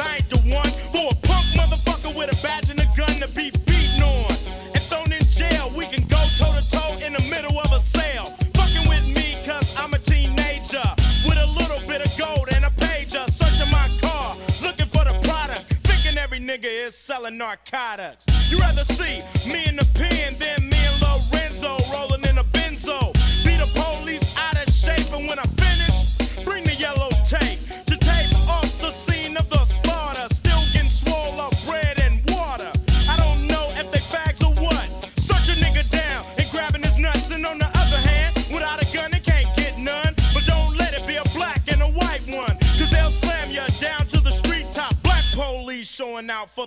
I 0.00 0.16
ain't 0.16 0.28
the 0.30 0.40
one 0.48 0.70
for 0.92 1.12
a 1.12 1.16
punk 1.26 1.44
motherfucker 1.52 2.16
with 2.16 2.32
a 2.32 2.38
badge 2.42 2.70
and 2.70 2.80
a 2.80 2.88
gun 2.96 3.20
to 3.20 3.28
be 3.36 3.52
beaten 3.68 4.02
on 4.02 4.32
and 4.72 4.82
thrown 4.88 5.12
in 5.12 5.22
jail. 5.28 5.70
We 5.76 5.86
can 5.86 6.04
go 6.08 6.20
toe 6.40 6.52
to 6.56 6.64
toe 6.70 6.96
in 7.04 7.12
the 7.12 7.24
middle 7.30 7.58
of 7.60 7.70
a 7.72 7.78
sale. 7.78 8.32
Fucking 8.56 8.88
with 8.88 9.04
me, 9.12 9.36
cause 9.44 9.76
I'm 9.78 9.92
a 9.92 9.98
teenager 9.98 10.84
with 11.28 11.38
a 11.38 11.48
little 11.58 11.80
bit 11.86 12.00
of 12.00 12.10
gold 12.18 12.48
and 12.56 12.64
a 12.64 12.72
pager. 12.80 13.28
Searching 13.28 13.70
my 13.70 13.86
car, 14.00 14.34
looking 14.64 14.86
for 14.86 15.04
the 15.04 15.16
product. 15.28 15.68
Thinking 15.84 16.18
every 16.18 16.40
nigga 16.40 16.70
is 16.70 16.96
selling 16.96 17.36
narcotics. 17.36 18.24
You 18.50 18.58
rather 18.58 18.84
see 18.84 19.20
me 19.52 19.68
in 19.68 19.76
the 19.76 19.86
pen 19.94 20.36
than 20.40 20.68
me 20.68 20.80
and 20.80 20.96
Lorenzo 21.04 21.76
rolling. 21.92 22.09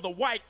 the 0.04 0.12
white 0.12 0.43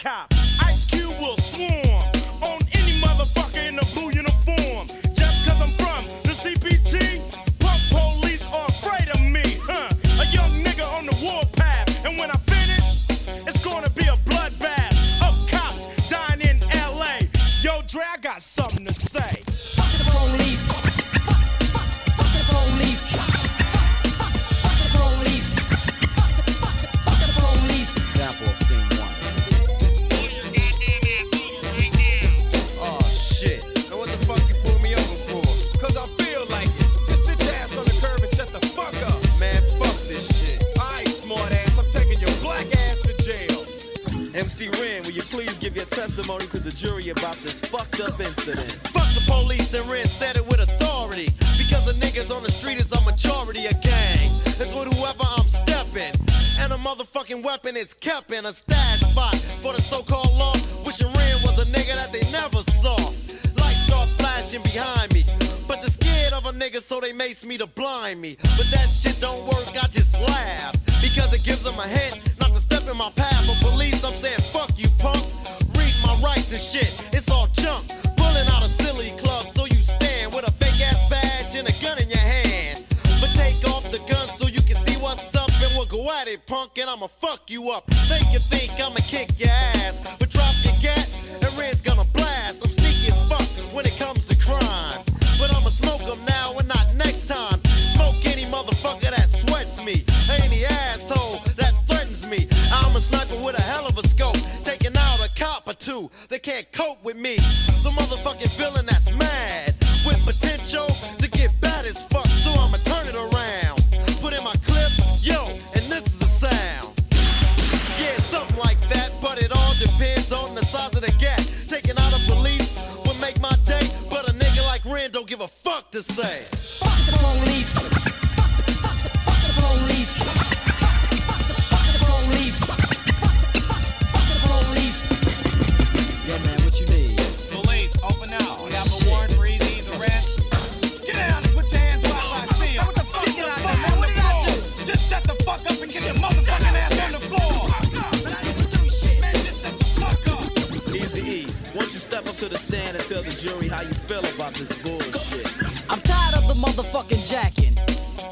tell 153.01 153.23
the 153.23 153.33
jury 153.33 153.67
how 153.67 153.81
you 153.81 153.93
feel 153.93 154.21
about 154.35 154.53
this 154.53 154.69
bullshit. 154.85 155.49
I'm 155.89 156.01
tired 156.05 156.35
of 156.37 156.45
the 156.45 156.57
motherfucking 156.61 157.25
jacking. 157.25 157.73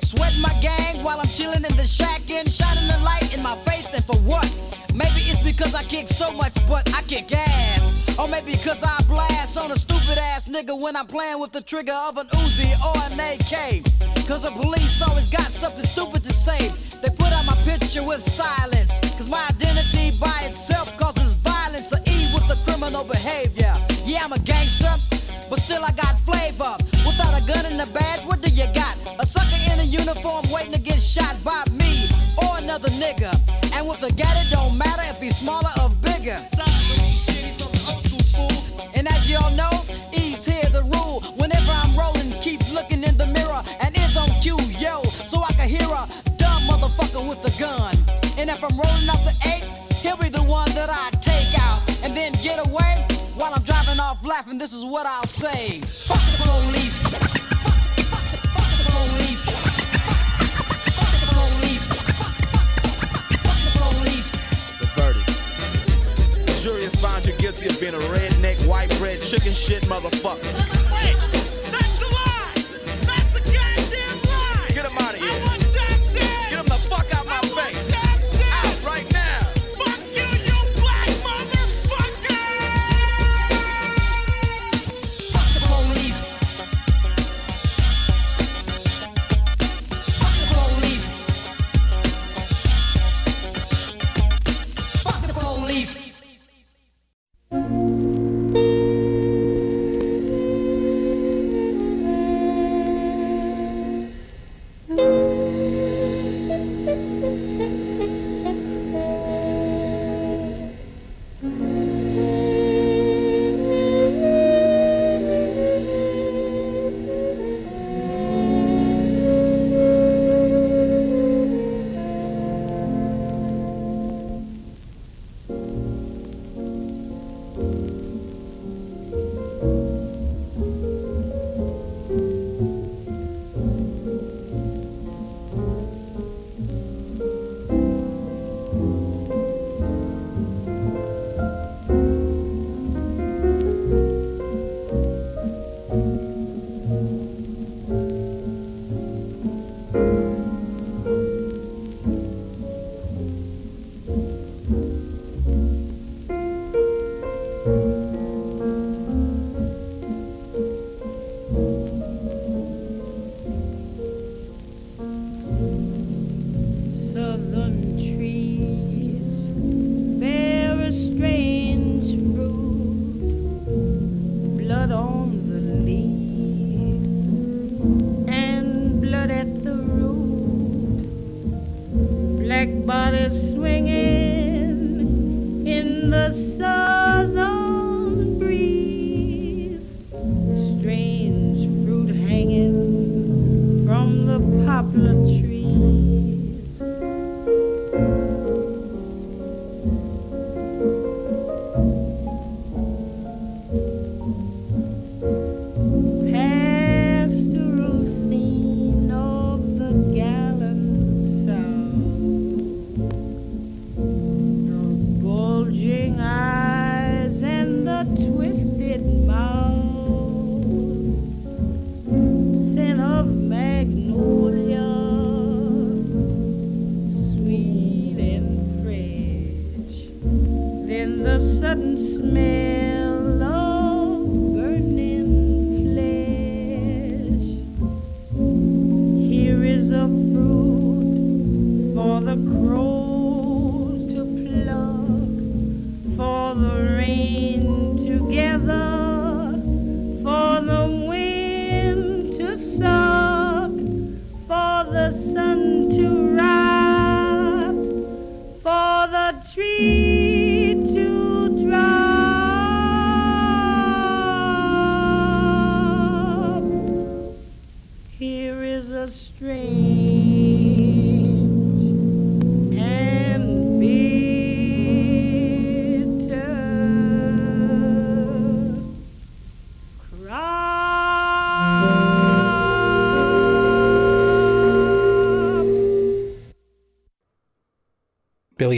Sweating 0.05 0.41
my 0.41 0.53
gang 0.61 1.03
while 1.03 1.19
I'm 1.19 1.27
chilling 1.27 1.65
in 1.65 1.75
the 1.79 1.87
shack 1.87 2.21
and 2.29 2.45
shining 2.45 2.85
the 2.85 2.99
light 3.01 3.33
in 3.35 3.41
my 3.41 3.55
face, 3.65 3.95
and 3.97 4.05
for 4.05 4.17
what? 4.29 4.45
Maybe 4.93 5.23
it's 5.25 5.41
because 5.41 5.73
I 5.73 5.83
kick 5.83 6.07
so 6.07 6.31
much, 6.37 6.53
but 6.69 6.85
I 6.93 7.01
kick 7.07 7.31
ass. 7.33 8.17
Or 8.19 8.27
maybe 8.27 8.51
because 8.53 8.83
I 8.83 9.01
blast 9.07 9.57
on 9.57 9.71
a 9.71 9.75
stupid 9.75 10.19
ass 10.35 10.47
nigga 10.47 10.77
when 10.77 10.95
I'm 10.95 11.07
playing 11.07 11.39
with 11.39 11.53
the 11.53 11.61
trigger 11.61 11.95
of 12.09 12.17
an 12.17 12.27
Uzi 12.27 12.69
or 12.85 12.99
an 13.09 13.17
AK. 13.17 13.81
Cause 14.27 14.43
the 14.43 14.51
police 14.51 15.01
always 15.01 15.29
got 15.29 15.49
something 15.49 15.85
stupid 15.85 16.23
to 16.23 16.33
say. 16.33 16.69
They 17.01 17.09
put 17.09 17.31
out 17.33 17.45
my 17.47 17.57
picture 17.63 18.03
with 18.03 18.21
silence. 18.21 18.90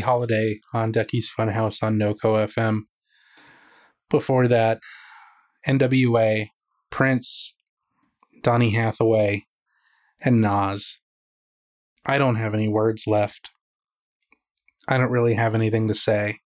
Holiday 0.01 0.59
on 0.73 0.91
Ducky's 0.91 1.31
Funhouse 1.37 1.83
on 1.83 1.97
NoCo 1.97 2.47
FM. 2.47 2.81
Before 4.09 4.47
that, 4.47 4.79
NWA, 5.67 6.47
Prince, 6.89 7.55
Donny 8.41 8.71
Hathaway, 8.71 9.45
and 10.23 10.41
Nas. 10.41 10.99
I 12.05 12.17
don't 12.17 12.35
have 12.35 12.53
any 12.53 12.67
words 12.67 13.05
left. 13.07 13.51
I 14.87 14.97
don't 14.97 15.11
really 15.11 15.35
have 15.35 15.55
anything 15.55 15.87
to 15.87 15.95
say. 15.95 16.39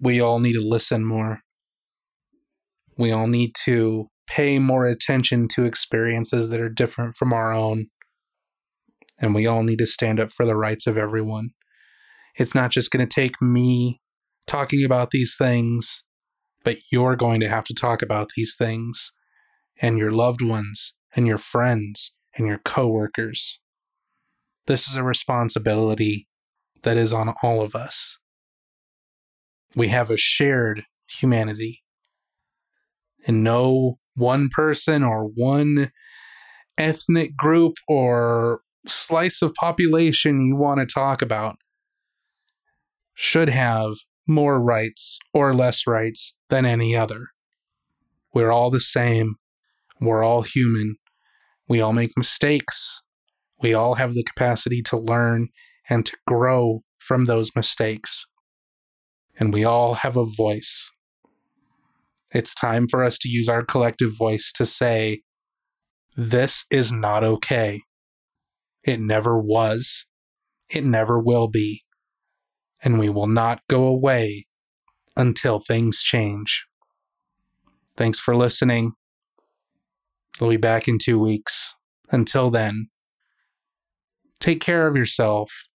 We 0.00 0.20
all 0.20 0.38
need 0.38 0.54
to 0.54 0.66
listen 0.66 1.04
more. 1.04 1.40
We 2.96 3.12
all 3.12 3.26
need 3.26 3.54
to 3.64 4.08
pay 4.26 4.58
more 4.58 4.86
attention 4.86 5.48
to 5.48 5.64
experiences 5.64 6.48
that 6.48 6.60
are 6.60 6.68
different 6.68 7.16
from 7.16 7.32
our 7.32 7.52
own 7.52 7.86
and 9.20 9.34
we 9.34 9.46
all 9.46 9.62
need 9.62 9.78
to 9.78 9.86
stand 9.86 10.18
up 10.18 10.32
for 10.32 10.46
the 10.46 10.56
rights 10.56 10.86
of 10.86 10.96
everyone. 10.96 11.50
It's 12.36 12.54
not 12.54 12.70
just 12.70 12.90
going 12.90 13.06
to 13.06 13.14
take 13.14 13.40
me 13.42 14.00
talking 14.46 14.84
about 14.84 15.10
these 15.10 15.36
things, 15.36 16.04
but 16.64 16.78
you're 16.90 17.16
going 17.16 17.40
to 17.40 17.48
have 17.48 17.64
to 17.64 17.74
talk 17.74 18.02
about 18.02 18.30
these 18.36 18.54
things, 18.56 19.12
and 19.80 19.98
your 19.98 20.10
loved 20.10 20.42
ones, 20.42 20.94
and 21.14 21.26
your 21.26 21.38
friends, 21.38 22.14
and 22.36 22.46
your 22.46 22.58
coworkers. 22.58 23.60
This 24.66 24.88
is 24.88 24.96
a 24.96 25.02
responsibility 25.02 26.28
that 26.82 26.96
is 26.96 27.12
on 27.12 27.34
all 27.42 27.62
of 27.62 27.74
us. 27.74 28.18
We 29.74 29.88
have 29.88 30.10
a 30.10 30.16
shared 30.16 30.84
humanity, 31.08 31.82
and 33.26 33.42
no 33.42 33.98
one 34.16 34.48
person 34.48 35.02
or 35.02 35.24
one 35.24 35.90
ethnic 36.78 37.36
group 37.36 37.74
or 37.88 38.60
slice 38.86 39.42
of 39.42 39.54
population 39.54 40.40
you 40.40 40.56
want 40.56 40.80
to 40.80 40.86
talk 40.86 41.22
about 41.22 41.56
should 43.14 43.48
have 43.48 43.94
more 44.26 44.62
rights 44.62 45.18
or 45.34 45.54
less 45.54 45.86
rights 45.86 46.38
than 46.48 46.64
any 46.64 46.96
other. 46.96 47.26
We're 48.32 48.52
all 48.52 48.70
the 48.70 48.80
same. 48.80 49.34
We're 50.00 50.22
all 50.22 50.42
human. 50.42 50.96
We 51.68 51.80
all 51.80 51.92
make 51.92 52.12
mistakes. 52.16 53.02
We 53.60 53.74
all 53.74 53.96
have 53.96 54.14
the 54.14 54.24
capacity 54.24 54.82
to 54.82 54.98
learn 54.98 55.48
and 55.88 56.06
to 56.06 56.16
grow 56.26 56.80
from 56.98 57.26
those 57.26 57.50
mistakes. 57.54 58.24
And 59.38 59.52
we 59.52 59.64
all 59.64 59.94
have 59.94 60.16
a 60.16 60.24
voice. 60.24 60.90
It's 62.32 62.54
time 62.54 62.86
for 62.88 63.04
us 63.04 63.18
to 63.18 63.28
use 63.28 63.48
our 63.48 63.64
collective 63.64 64.16
voice 64.16 64.52
to 64.52 64.64
say, 64.64 65.22
this 66.16 66.64
is 66.70 66.92
not 66.92 67.24
okay. 67.24 67.80
It 68.84 69.00
never 69.00 69.38
was. 69.38 70.06
It 70.68 70.84
never 70.84 71.18
will 71.18 71.48
be. 71.48 71.84
And 72.82 72.98
we 72.98 73.08
will 73.08 73.26
not 73.26 73.60
go 73.68 73.84
away 73.84 74.46
until 75.16 75.60
things 75.60 76.02
change. 76.02 76.66
Thanks 77.96 78.18
for 78.18 78.34
listening. 78.34 78.92
We'll 80.40 80.50
be 80.50 80.56
back 80.56 80.88
in 80.88 80.98
two 80.98 81.18
weeks. 81.18 81.74
Until 82.10 82.50
then, 82.50 82.88
take 84.40 84.60
care 84.60 84.86
of 84.86 84.96
yourself. 84.96 85.68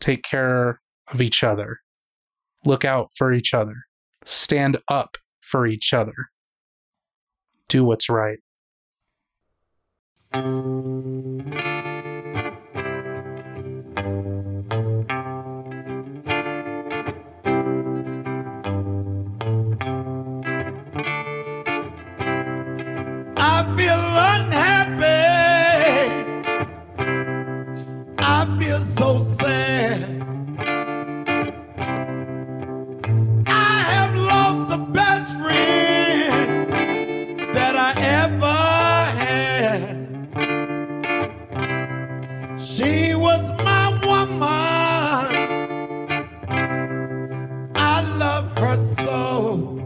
Take 0.00 0.22
care 0.22 0.80
of 1.12 1.20
each 1.20 1.42
other. 1.42 1.78
Look 2.64 2.84
out 2.84 3.10
for 3.16 3.32
each 3.32 3.52
other. 3.52 3.74
Stand 4.24 4.78
up 4.88 5.16
for 5.40 5.66
each 5.66 5.92
other. 5.92 6.14
Do 7.68 7.84
what's 7.84 8.08
right. 8.08 8.38
Feel 23.76 24.04
unhappy. 24.32 25.04
I 28.18 28.56
feel 28.58 28.80
so 28.80 29.20
sad. 29.38 30.02
I 33.46 33.80
have 33.92 34.14
lost 34.16 34.68
the 34.68 34.78
best 34.78 35.38
friend 35.38 36.72
that 37.54 37.74
I 37.76 37.92
ever 38.22 38.58
had. 39.22 39.96
She 42.60 43.14
was 43.14 43.50
my 43.68 43.86
woman. 44.04 44.46
I 47.74 48.00
love 48.18 48.50
her 48.58 48.76
so. 48.76 49.77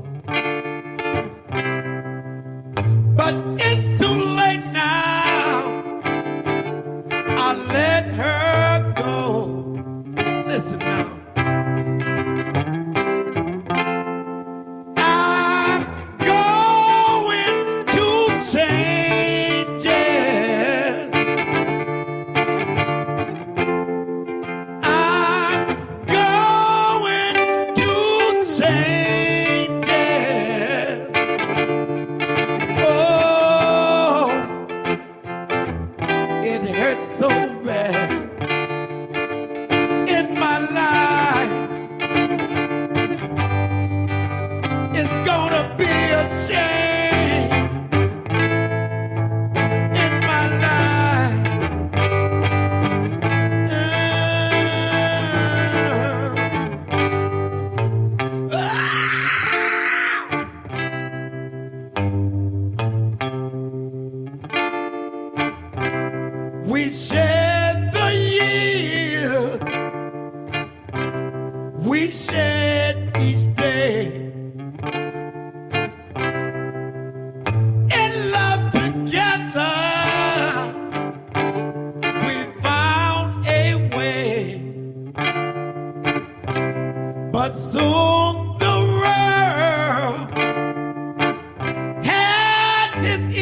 Had 93.02 93.41